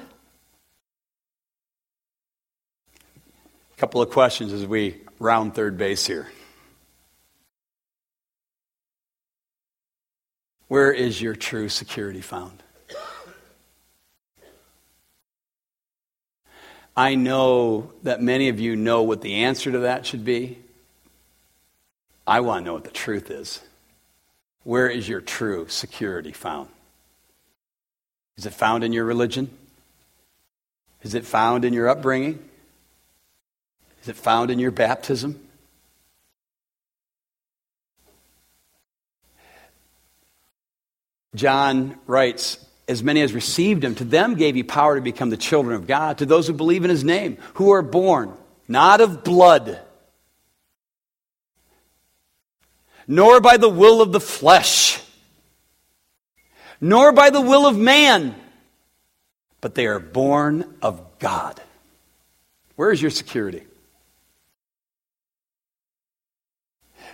A 3.74 3.80
couple 3.80 4.02
of 4.02 4.10
questions 4.10 4.52
as 4.52 4.66
we 4.66 5.00
round 5.18 5.54
third 5.54 5.78
base 5.78 6.06
here. 6.06 6.28
Where 10.68 10.92
is 10.92 11.22
your 11.22 11.34
true 11.34 11.70
security 11.70 12.20
found? 12.20 12.62
I 16.94 17.14
know 17.14 17.92
that 18.02 18.20
many 18.20 18.50
of 18.50 18.60
you 18.60 18.76
know 18.76 19.02
what 19.02 19.22
the 19.22 19.44
answer 19.44 19.72
to 19.72 19.78
that 19.78 20.04
should 20.04 20.26
be. 20.26 20.58
I 22.26 22.40
want 22.40 22.60
to 22.60 22.66
know 22.66 22.74
what 22.74 22.84
the 22.84 22.90
truth 22.90 23.30
is. 23.30 23.62
Where 24.68 24.90
is 24.90 25.08
your 25.08 25.22
true 25.22 25.66
security 25.68 26.30
found? 26.30 26.68
Is 28.36 28.44
it 28.44 28.52
found 28.52 28.84
in 28.84 28.92
your 28.92 29.06
religion? 29.06 29.48
Is 31.02 31.14
it 31.14 31.24
found 31.24 31.64
in 31.64 31.72
your 31.72 31.88
upbringing? 31.88 32.38
Is 34.02 34.10
it 34.10 34.16
found 34.16 34.50
in 34.50 34.58
your 34.58 34.70
baptism? 34.70 35.40
John 41.34 41.98
writes, 42.06 42.62
As 42.86 43.02
many 43.02 43.22
as 43.22 43.32
received 43.32 43.82
him, 43.82 43.94
to 43.94 44.04
them 44.04 44.34
gave 44.34 44.54
he 44.54 44.64
power 44.64 44.96
to 44.96 45.00
become 45.00 45.30
the 45.30 45.38
children 45.38 45.76
of 45.76 45.86
God, 45.86 46.18
to 46.18 46.26
those 46.26 46.46
who 46.46 46.52
believe 46.52 46.84
in 46.84 46.90
his 46.90 47.04
name, 47.04 47.38
who 47.54 47.70
are 47.70 47.80
born 47.80 48.34
not 48.68 49.00
of 49.00 49.24
blood, 49.24 49.80
nor 53.08 53.40
by 53.40 53.56
the 53.56 53.70
will 53.70 54.02
of 54.02 54.12
the 54.12 54.20
flesh, 54.20 55.02
nor 56.78 57.10
by 57.10 57.30
the 57.30 57.40
will 57.40 57.66
of 57.66 57.76
man, 57.76 58.34
but 59.62 59.74
they 59.74 59.86
are 59.86 59.98
born 59.98 60.76
of 60.82 61.18
God. 61.18 61.60
Where 62.76 62.92
is 62.92 63.00
your 63.00 63.10
security? 63.10 63.62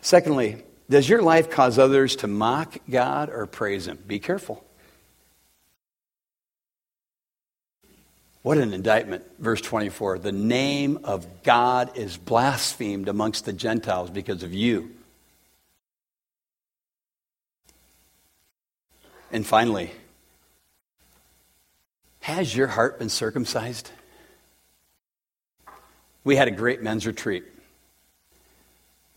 Secondly, 0.02 0.62
does 0.90 1.09
your 1.09 1.22
life 1.22 1.48
cause 1.48 1.78
others 1.78 2.16
to 2.16 2.26
mock 2.26 2.76
God 2.90 3.30
or 3.30 3.46
praise 3.46 3.87
Him? 3.87 3.98
Be 4.07 4.18
careful. 4.18 4.62
What 8.42 8.59
an 8.59 8.74
indictment. 8.74 9.24
Verse 9.38 9.62
24 9.62 10.18
The 10.18 10.33
name 10.33 10.98
of 11.04 11.42
God 11.42 11.96
is 11.96 12.18
blasphemed 12.18 13.09
amongst 13.09 13.46
the 13.46 13.54
Gentiles 13.54 14.11
because 14.11 14.42
of 14.42 14.52
you. 14.52 14.90
And 19.35 19.44
finally, 19.44 19.90
has 22.20 22.55
your 22.55 22.68
heart 22.68 23.01
been 23.01 23.09
circumcised? 23.09 23.90
We 26.23 26.37
had 26.37 26.47
a 26.47 26.53
great 26.53 26.85
men's 26.85 27.05
retreat. 27.05 27.42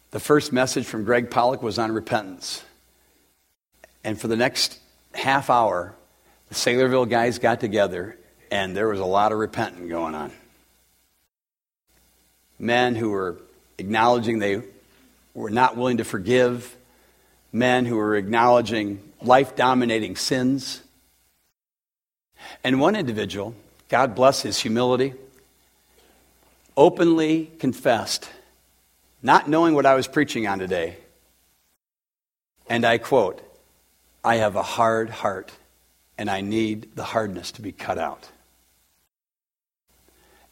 The 0.09 0.19
first 0.19 0.51
message 0.51 0.87
from 0.87 1.03
Greg 1.03 1.29
Pollock 1.29 1.61
was 1.61 1.77
on 1.77 1.91
repentance. 1.91 2.63
And 4.03 4.19
for 4.19 4.27
the 4.27 4.35
next 4.35 4.79
half 5.13 5.51
hour, 5.51 5.93
the 6.49 6.55
Saylorville 6.55 7.07
guys 7.07 7.37
got 7.37 7.59
together, 7.59 8.17
and 8.49 8.75
there 8.75 8.87
was 8.87 8.99
a 8.99 9.05
lot 9.05 9.31
of 9.31 9.37
repenting 9.37 9.87
going 9.87 10.15
on. 10.15 10.31
Men 12.57 12.95
who 12.95 13.11
were 13.11 13.37
acknowledging 13.77 14.39
they 14.39 14.63
were 15.35 15.51
not 15.51 15.77
willing 15.77 15.97
to 15.97 16.03
forgive, 16.03 16.75
men 17.51 17.85
who 17.85 17.97
were 17.97 18.15
acknowledging 18.15 19.06
life 19.21 19.55
dominating 19.55 20.15
sins. 20.15 20.81
And 22.63 22.79
one 22.79 22.95
individual, 22.95 23.55
God 23.89 24.15
bless 24.15 24.41
his 24.41 24.59
humility, 24.59 25.13
openly 26.75 27.51
confessed 27.59 28.29
not 29.21 29.49
knowing 29.49 29.73
what 29.73 29.85
I 29.85 29.95
was 29.95 30.07
preaching 30.07 30.47
on 30.47 30.59
today. 30.59 30.97
And 32.69 32.85
I 32.85 32.97
quote, 32.97 33.41
I 34.23 34.35
have 34.35 34.55
a 34.55 34.63
hard 34.63 35.09
heart, 35.09 35.51
and 36.17 36.29
I 36.29 36.41
need 36.41 36.95
the 36.95 37.03
hardness 37.03 37.51
to 37.53 37.61
be 37.61 37.71
cut 37.71 37.97
out. 37.97 38.29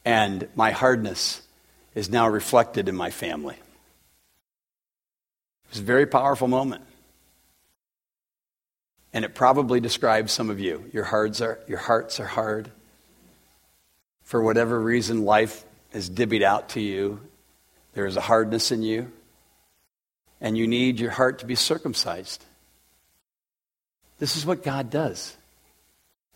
And 0.04 0.48
my 0.56 0.72
hardness 0.72 1.42
is 1.94 2.10
now 2.10 2.28
reflected 2.28 2.90
in 2.90 2.96
my 2.96 3.12
family. 3.12 3.56
It 3.56 5.72
was 5.72 5.80
a 5.80 5.84
very 5.84 6.06
powerful 6.06 6.48
moment. 6.48 6.84
And 9.16 9.24
it 9.24 9.34
probably 9.34 9.80
describes 9.80 10.34
some 10.34 10.50
of 10.50 10.60
you. 10.60 10.88
Your 10.92 11.06
hearts 11.06 11.40
are, 11.40 11.58
your 11.68 11.80
hearts 11.80 12.20
are 12.20 12.26
hard. 12.28 12.70
For 14.24 14.44
whatever 14.44 14.80
reason, 14.80 15.24
life 15.24 15.64
has 15.94 16.10
divvied 16.10 16.44
out 16.44 16.70
to 16.70 16.82
you 16.82 17.22
there 17.94 18.06
is 18.06 18.18
a 18.18 18.22
hardness 18.22 18.74
in 18.74 18.84
you, 18.84 19.10
and 20.42 20.58
you 20.58 20.68
need 20.68 21.00
your 21.00 21.12
heart 21.12 21.40
to 21.40 21.46
be 21.46 21.56
circumcised. 21.56 22.44
This 24.20 24.36
is 24.36 24.46
what 24.46 24.64
God 24.64 24.90
does. 24.90 25.36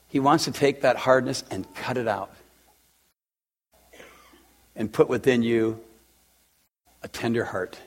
He 0.07 0.21
wants 0.21 0.45
to 0.45 0.51
take 0.53 0.81
that 0.81 0.95
hardness 0.95 1.43
and 1.51 1.71
cut 1.75 1.97
it 1.97 2.07
out 2.07 2.33
and 4.73 4.91
put 4.91 5.09
within 5.09 5.43
you 5.43 5.81
a 7.03 7.09
tender 7.09 7.43
heart. 7.43 7.77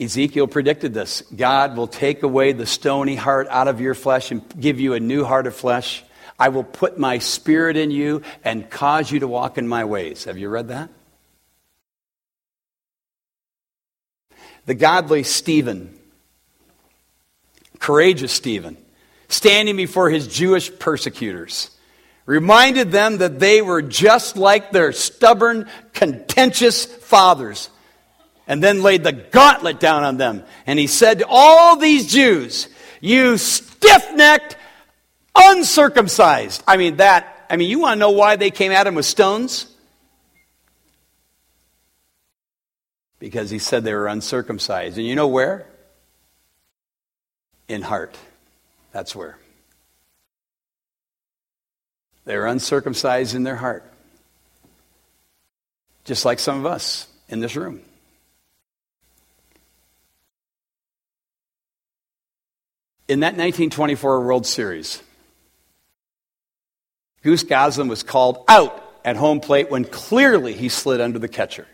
Ezekiel 0.00 0.46
predicted 0.46 0.94
this. 0.94 1.22
God 1.34 1.76
will 1.76 1.88
take 1.88 2.22
away 2.22 2.52
the 2.52 2.66
stony 2.66 3.16
heart 3.16 3.48
out 3.50 3.68
of 3.68 3.80
your 3.80 3.94
flesh 3.94 4.30
and 4.30 4.42
give 4.60 4.78
you 4.78 4.94
a 4.94 5.00
new 5.00 5.24
heart 5.24 5.46
of 5.46 5.56
flesh. 5.56 6.04
I 6.38 6.50
will 6.50 6.64
put 6.64 6.98
my 6.98 7.18
spirit 7.18 7.76
in 7.76 7.90
you 7.90 8.22
and 8.44 8.70
cause 8.70 9.10
you 9.10 9.20
to 9.20 9.28
walk 9.28 9.58
in 9.58 9.66
my 9.66 9.84
ways. 9.84 10.24
Have 10.24 10.38
you 10.38 10.48
read 10.48 10.68
that? 10.68 10.88
the 14.68 14.74
godly 14.74 15.22
Stephen, 15.22 15.98
courageous 17.78 18.32
Stephen, 18.32 18.76
standing 19.28 19.76
before 19.76 20.10
his 20.10 20.26
Jewish 20.26 20.70
persecutors, 20.78 21.70
reminded 22.26 22.92
them 22.92 23.16
that 23.16 23.40
they 23.40 23.62
were 23.62 23.80
just 23.80 24.36
like 24.36 24.70
their 24.70 24.92
stubborn, 24.92 25.66
contentious 25.94 26.84
fathers. 26.84 27.70
And 28.48 28.62
then 28.62 28.82
laid 28.82 29.04
the 29.04 29.12
gauntlet 29.12 29.78
down 29.78 30.02
on 30.02 30.16
them. 30.16 30.42
And 30.66 30.78
he 30.78 30.86
said 30.86 31.20
to 31.20 31.26
all 31.28 31.76
these 31.76 32.10
Jews, 32.10 32.68
You 33.00 33.36
stiff 33.36 34.14
necked, 34.14 34.56
uncircumcised. 35.36 36.64
I 36.66 36.78
mean, 36.78 36.96
that, 36.96 37.46
I 37.50 37.56
mean, 37.56 37.68
you 37.68 37.78
want 37.78 37.96
to 37.96 38.00
know 38.00 38.10
why 38.10 38.36
they 38.36 38.50
came 38.50 38.72
at 38.72 38.86
him 38.86 38.94
with 38.94 39.04
stones? 39.04 39.66
Because 43.18 43.50
he 43.50 43.58
said 43.58 43.84
they 43.84 43.94
were 43.94 44.08
uncircumcised. 44.08 44.96
And 44.96 45.06
you 45.06 45.14
know 45.14 45.28
where? 45.28 45.66
In 47.68 47.82
heart. 47.82 48.16
That's 48.92 49.14
where. 49.14 49.36
They 52.24 52.36
were 52.36 52.46
uncircumcised 52.46 53.34
in 53.34 53.42
their 53.42 53.56
heart. 53.56 53.84
Just 56.04 56.24
like 56.24 56.38
some 56.38 56.58
of 56.58 56.64
us 56.64 57.06
in 57.28 57.40
this 57.40 57.54
room. 57.54 57.82
In 63.08 63.20
that 63.20 63.32
1924 63.32 64.20
World 64.20 64.46
Series, 64.46 65.02
Goose 67.22 67.42
Goslin 67.42 67.88
was 67.88 68.02
called 68.02 68.44
out 68.48 68.84
at 69.04 69.16
home 69.16 69.40
plate 69.40 69.70
when 69.70 69.84
clearly 69.84 70.52
he 70.52 70.68
slid 70.68 71.00
under 71.00 71.18
the 71.18 71.28
catcher. 71.28 71.66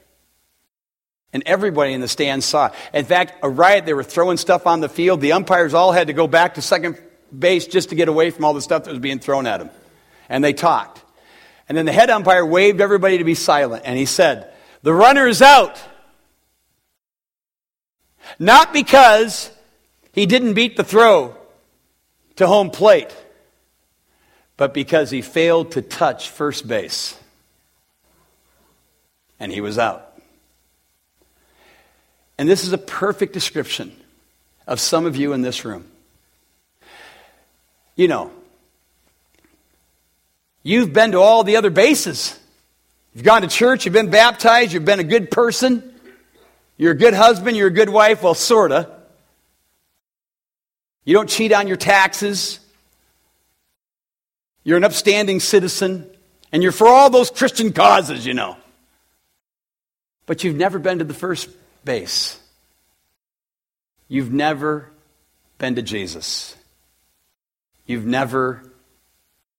And 1.33 1.43
everybody 1.47 1.93
in 1.93 2.01
the 2.01 2.07
stands 2.07 2.47
saw. 2.47 2.71
In 2.93 3.05
fact, 3.05 3.35
a 3.43 3.51
riot, 3.51 3.87
they 3.87 3.95
were 3.95 4.05
throwing 4.05 4.37
stuff 4.37 4.69
on 4.69 4.81
the 4.81 4.89
field. 4.89 5.21
The 5.21 5.33
umpires 5.33 5.75
all 5.75 5.91
had 5.91 6.07
to 6.07 6.13
go 6.13 6.29
back 6.29 6.55
to 6.55 6.63
second 6.63 6.97
base 7.37 7.67
just 7.67 7.89
to 7.89 7.97
get 7.97 8.09
away 8.09 8.31
from 8.31 8.45
all 8.45 8.55
the 8.55 8.63
stuff 8.63 8.85
that 8.85 8.91
was 8.91 9.01
being 9.01 9.19
thrown 9.19 9.47
at 9.47 9.59
them. 9.59 9.71
And 10.29 10.45
they 10.45 10.53
talked. 10.53 11.03
And 11.69 11.77
then 11.77 11.87
the 11.87 11.93
head 11.93 12.11
umpire 12.11 12.47
waved 12.47 12.81
everybody 12.81 13.19
to 13.19 13.25
be 13.25 13.35
silent. 13.35 13.83
And 13.85 13.99
he 13.99 14.07
said, 14.07 14.53
The 14.83 14.95
runner 14.95 15.27
is 15.27 15.43
out. 15.43 15.83
Not 18.39 18.73
because 18.73 19.51
he 20.15 20.27
didn't 20.27 20.55
beat 20.55 20.77
the 20.77 20.85
throw 20.85 21.37
to 22.37 22.47
home 22.47 22.71
plate, 22.71 23.15
but 24.57 24.73
because 24.73 25.11
he 25.11 25.23
failed 25.23 25.73
to 25.73 25.83
touch 25.83 26.31
first 26.31 26.69
base. 26.69 27.19
And 29.41 29.51
he 29.51 29.61
was 29.61 29.77
out. 29.77 30.17
And 32.39 32.49
this 32.49 32.65
is 32.65 32.73
a 32.73 32.79
perfect 32.79 33.33
description 33.33 33.93
of 34.69 34.79
some 34.79 35.05
of 35.05 35.17
you 35.17 35.33
in 35.33 35.43
this 35.43 35.65
room. 35.65 35.85
You 37.97 38.07
know, 38.07 38.31
you've 40.63 40.93
been 40.93 41.13
to 41.13 41.19
all 41.19 41.43
the 41.43 41.57
other 41.57 41.71
bases. 41.71 42.39
You've 43.15 43.25
gone 43.25 43.43
to 43.43 43.49
church, 43.49 43.85
you've 43.85 43.95
been 43.95 44.11
baptized, 44.11 44.73
you've 44.73 44.85
been 44.85 45.01
a 45.01 45.05
good 45.05 45.31
person, 45.31 45.93
you're 46.77 46.93
a 46.93 46.97
good 46.97 47.15
husband, 47.15 47.57
you're 47.57 47.69
a 47.69 47.73
good 47.73 47.89
wife, 47.89 48.23
well, 48.23 48.35
sort 48.35 48.71
of. 48.71 48.94
You 51.05 51.15
don't 51.15 51.29
cheat 51.29 51.53
on 51.53 51.69
your 51.69 51.77
taxes. 51.77 52.61
You're 54.63 54.79
an 54.79 54.85
upstanding 54.85 55.41
citizen. 55.41 56.11
And 56.53 56.63
you're 56.63 56.73
for 56.73 56.89
all 56.89 57.11
those 57.11 57.31
Christian 57.31 57.73
causes, 57.73 58.25
you 58.25 58.35
know. 58.35 58.57
But 60.27 60.45
you've 60.45 60.57
never 60.57 60.79
been 60.79 60.99
to 60.99 61.05
the 61.05 61.15
first 61.15 61.49
base. 61.85 62.41
You've 64.09 64.33
never 64.33 64.91
been 65.59 65.75
to 65.75 65.83
Jesus. 65.83 66.57
You've 67.87 68.07
never 68.07 68.63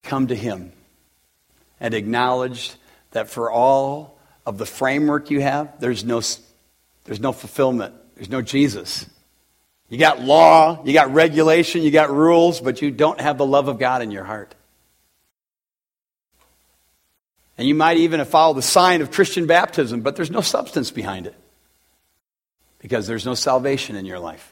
come 0.04 0.28
to 0.28 0.36
Him 0.36 0.72
and 1.80 1.94
acknowledged 1.94 2.76
that 3.12 3.30
for 3.30 3.52
all 3.52 4.18
of 4.46 4.58
the 4.58 4.66
framework 4.66 5.30
you 5.30 5.42
have, 5.42 5.80
there's 5.80 6.04
no, 6.04 6.22
there's 7.04 7.20
no 7.20 7.32
fulfillment, 7.32 7.94
there's 8.16 8.30
no 8.30 8.42
Jesus. 8.42 9.08
You 9.90 10.00
got 10.00 10.22
law, 10.22 10.84
you 10.84 10.94
got 10.94 11.14
regulation, 11.14 11.84
you 11.84 11.92
got 11.92 12.10
rules, 12.10 12.60
but 12.60 12.82
you 12.82 12.90
don't 12.90 13.22
have 13.22 13.38
the 13.38 13.46
love 13.46 13.68
of 13.68 13.78
God 13.78 14.02
in 14.02 14.12
your 14.12 14.24
heart. 14.24 14.56
And 17.58 17.68
you 17.68 17.76
might 17.76 17.98
even 17.98 18.20
have 18.20 18.30
followed 18.30 18.56
the 18.56 18.62
sign 18.62 19.02
of 19.02 19.12
Christian 19.12 19.46
baptism, 19.46 20.02
but 20.02 20.16
there's 20.16 20.32
no 20.32 20.42
substance 20.42 20.92
behind 20.92 21.28
it 21.28 21.36
because 22.80 23.08
there's 23.08 23.26
no 23.26 23.36
salvation 23.36 23.96
in 23.96 24.06
your 24.06 24.20
life. 24.20 24.52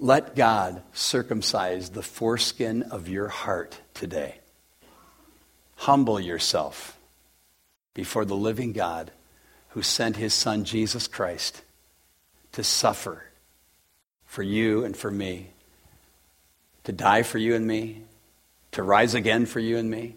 Let 0.00 0.34
God 0.34 0.82
circumcise 0.92 1.90
the 1.90 2.02
foreskin 2.02 2.82
of 2.84 3.08
your 3.08 3.28
heart 3.28 3.78
today. 3.92 4.36
Humble 5.76 6.18
yourself 6.18 6.98
before 7.92 8.24
the 8.24 8.34
living 8.34 8.72
God 8.72 9.12
who 9.70 9.82
sent 9.82 10.16
his 10.16 10.34
Son, 10.34 10.64
Jesus 10.64 11.06
Christ 11.06 11.62
to 12.54 12.64
suffer 12.64 13.22
for 14.26 14.42
you 14.42 14.84
and 14.84 14.96
for 14.96 15.10
me, 15.10 15.50
to 16.84 16.92
die 16.92 17.22
for 17.22 17.38
you 17.38 17.54
and 17.54 17.66
me, 17.66 18.02
to 18.72 18.82
rise 18.82 19.14
again 19.14 19.46
for 19.46 19.60
you 19.60 19.78
and 19.78 19.88
me, 19.90 20.16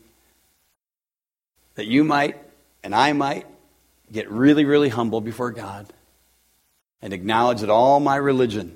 that 1.75 1.85
you 1.85 2.03
might 2.03 2.37
and 2.83 2.95
I 2.95 3.13
might 3.13 3.45
get 4.11 4.31
really, 4.31 4.65
really 4.65 4.89
humble 4.89 5.21
before 5.21 5.51
God 5.51 5.87
and 7.01 7.13
acknowledge 7.13 7.61
that 7.61 7.69
all 7.69 7.99
my 7.99 8.15
religion 8.15 8.75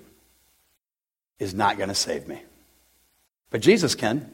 is 1.40 1.54
not 1.54 1.78
going 1.78 1.90
to 1.90 1.96
save 1.96 2.28
me. 2.28 2.42
But 3.50 3.62
Jesus 3.62 3.96
can, 3.96 4.32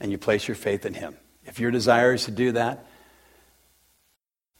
and 0.00 0.10
you 0.10 0.18
place 0.18 0.48
your 0.48 0.54
faith 0.56 0.84
in 0.84 0.94
Him. 0.94 1.16
If 1.44 1.60
your 1.60 1.70
desire 1.70 2.14
is 2.14 2.24
to 2.24 2.30
do 2.30 2.52
that, 2.52 2.86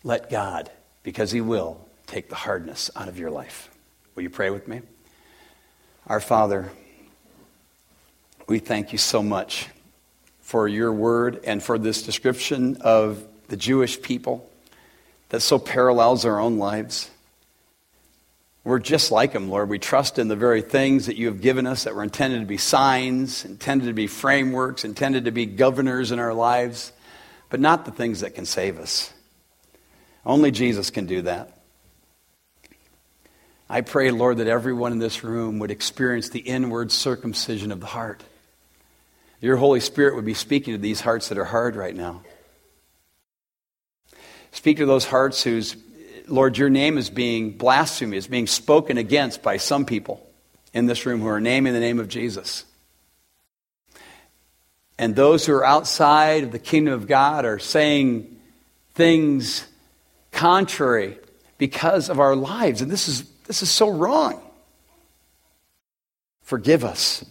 let 0.04 0.30
God, 0.30 0.70
because 1.02 1.30
He 1.30 1.40
will, 1.40 1.80
take 2.12 2.28
the 2.28 2.34
hardness 2.34 2.90
out 2.94 3.08
of 3.08 3.18
your 3.18 3.30
life. 3.30 3.70
Will 4.14 4.22
you 4.22 4.28
pray 4.28 4.50
with 4.50 4.68
me? 4.68 4.82
Our 6.06 6.20
Father, 6.20 6.70
we 8.46 8.58
thank 8.58 8.92
you 8.92 8.98
so 8.98 9.22
much 9.22 9.68
for 10.42 10.68
your 10.68 10.92
word 10.92 11.40
and 11.44 11.62
for 11.62 11.78
this 11.78 12.02
description 12.02 12.76
of 12.82 13.26
the 13.48 13.56
Jewish 13.56 14.02
people 14.02 14.50
that 15.30 15.40
so 15.40 15.58
parallels 15.58 16.26
our 16.26 16.38
own 16.38 16.58
lives. 16.58 17.10
We're 18.62 18.78
just 18.78 19.10
like 19.10 19.32
them, 19.32 19.48
Lord. 19.48 19.70
We 19.70 19.78
trust 19.78 20.18
in 20.18 20.28
the 20.28 20.36
very 20.36 20.60
things 20.60 21.06
that 21.06 21.16
you 21.16 21.28
have 21.28 21.40
given 21.40 21.66
us 21.66 21.84
that 21.84 21.94
were 21.94 22.02
intended 22.02 22.40
to 22.40 22.46
be 22.46 22.58
signs, 22.58 23.46
intended 23.46 23.86
to 23.86 23.94
be 23.94 24.06
frameworks, 24.06 24.84
intended 24.84 25.24
to 25.24 25.30
be 25.30 25.46
governors 25.46 26.12
in 26.12 26.18
our 26.18 26.34
lives, 26.34 26.92
but 27.48 27.58
not 27.58 27.86
the 27.86 27.90
things 27.90 28.20
that 28.20 28.34
can 28.34 28.44
save 28.44 28.78
us. 28.78 29.14
Only 30.26 30.50
Jesus 30.50 30.90
can 30.90 31.06
do 31.06 31.22
that. 31.22 31.61
I 33.72 33.80
pray, 33.80 34.10
Lord, 34.10 34.36
that 34.36 34.48
everyone 34.48 34.92
in 34.92 34.98
this 34.98 35.24
room 35.24 35.58
would 35.60 35.70
experience 35.70 36.28
the 36.28 36.40
inward 36.40 36.92
circumcision 36.92 37.72
of 37.72 37.80
the 37.80 37.86
heart. 37.86 38.22
Your 39.40 39.56
Holy 39.56 39.80
Spirit 39.80 40.14
would 40.14 40.26
be 40.26 40.34
speaking 40.34 40.74
to 40.74 40.78
these 40.78 41.00
hearts 41.00 41.30
that 41.30 41.38
are 41.38 41.46
hard 41.46 41.74
right 41.74 41.96
now. 41.96 42.20
Speak 44.50 44.76
to 44.76 44.84
those 44.84 45.06
hearts 45.06 45.42
whose, 45.42 45.74
Lord, 46.28 46.58
your 46.58 46.68
name 46.68 46.98
is 46.98 47.08
being 47.08 47.52
blasphemed, 47.52 48.12
is 48.12 48.26
being 48.26 48.46
spoken 48.46 48.98
against 48.98 49.42
by 49.42 49.56
some 49.56 49.86
people 49.86 50.22
in 50.74 50.84
this 50.84 51.06
room 51.06 51.22
who 51.22 51.28
are 51.28 51.40
naming 51.40 51.72
the 51.72 51.80
name 51.80 51.98
of 51.98 52.08
Jesus. 52.08 52.66
And 54.98 55.16
those 55.16 55.46
who 55.46 55.54
are 55.54 55.64
outside 55.64 56.44
of 56.44 56.52
the 56.52 56.58
kingdom 56.58 56.92
of 56.92 57.06
God 57.06 57.46
are 57.46 57.58
saying 57.58 58.38
things 58.92 59.66
contrary 60.30 61.16
because 61.56 62.10
of 62.10 62.20
our 62.20 62.36
lives. 62.36 62.82
And 62.82 62.90
this 62.90 63.08
is, 63.08 63.31
this 63.53 63.62
is 63.62 63.70
so 63.70 63.90
wrong. 63.90 64.40
Forgive 66.40 66.86
us. 66.86 67.22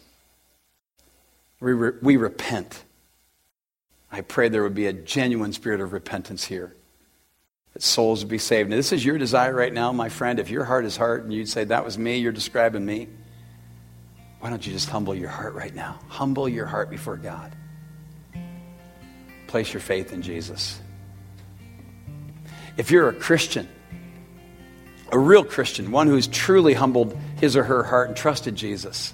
We, 1.59 1.73
re- 1.73 1.97
we 1.99 2.15
repent. 2.15 2.83
I 4.11 4.21
pray 4.21 4.47
there 4.47 4.61
would 4.61 4.75
be 4.75 4.85
a 4.85 4.93
genuine 4.93 5.51
spirit 5.51 5.81
of 5.81 5.93
repentance 5.93 6.43
here 6.43 6.75
that 7.73 7.81
souls 7.81 8.21
would 8.23 8.29
be 8.29 8.37
saved. 8.37 8.69
Now, 8.69 8.75
this 8.75 8.91
is 8.91 9.03
your 9.03 9.17
desire 9.17 9.51
right 9.51 9.73
now, 9.73 9.91
my 9.93 10.09
friend. 10.09 10.37
If 10.37 10.51
your 10.51 10.63
heart 10.63 10.85
is 10.85 10.95
hard 10.95 11.23
and 11.23 11.33
you'd 11.33 11.49
say, 11.49 11.63
That 11.63 11.83
was 11.83 11.97
me, 11.97 12.17
you're 12.17 12.31
describing 12.31 12.85
me, 12.85 13.07
why 14.41 14.51
don't 14.51 14.63
you 14.63 14.71
just 14.71 14.89
humble 14.89 15.15
your 15.15 15.29
heart 15.29 15.55
right 15.55 15.73
now? 15.73 15.99
Humble 16.07 16.47
your 16.47 16.67
heart 16.67 16.91
before 16.91 17.17
God. 17.17 17.51
Place 19.47 19.73
your 19.73 19.81
faith 19.81 20.13
in 20.13 20.21
Jesus. 20.21 20.79
If 22.77 22.91
you're 22.91 23.09
a 23.09 23.13
Christian, 23.13 23.67
a 25.11 25.19
real 25.19 25.43
Christian, 25.43 25.91
one 25.91 26.07
who's 26.07 26.27
truly 26.27 26.73
humbled 26.73 27.17
his 27.39 27.55
or 27.55 27.63
her 27.63 27.83
heart 27.83 28.09
and 28.09 28.17
trusted 28.17 28.55
Jesus, 28.55 29.13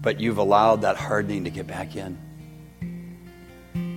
but 0.00 0.20
you've 0.20 0.38
allowed 0.38 0.82
that 0.82 0.96
hardening 0.96 1.44
to 1.44 1.50
get 1.50 1.66
back 1.66 1.96
in 1.96 2.18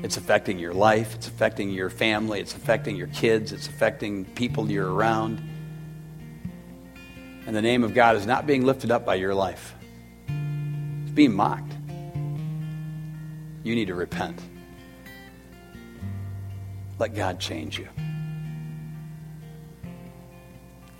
it's 0.03 0.15
affecting 0.18 0.59
your 0.59 0.74
life, 0.74 1.15
it's 1.15 1.28
affecting 1.28 1.70
your 1.70 1.89
family, 1.89 2.39
it's 2.39 2.55
affecting 2.55 2.95
your 2.95 3.07
kids, 3.07 3.51
it's 3.51 3.68
affecting 3.68 4.26
people 4.26 4.70
you're 4.70 4.89
around. 4.89 5.41
And 7.45 7.55
the 7.55 7.61
name 7.61 7.84
of 7.84 7.93
God 7.93 8.15
is 8.15 8.26
not 8.26 8.45
being 8.45 8.65
lifted 8.65 8.91
up 8.91 9.05
by 9.05 9.15
your 9.15 9.34
life, 9.34 9.76
it's 10.28 11.11
being 11.11 11.36
mocked. 11.36 11.74
You 13.63 13.76
need 13.76 13.88
to 13.88 13.95
repent. 13.95 14.41
Let 16.99 17.13
God 17.13 17.39
change 17.39 17.78
you. 17.78 17.89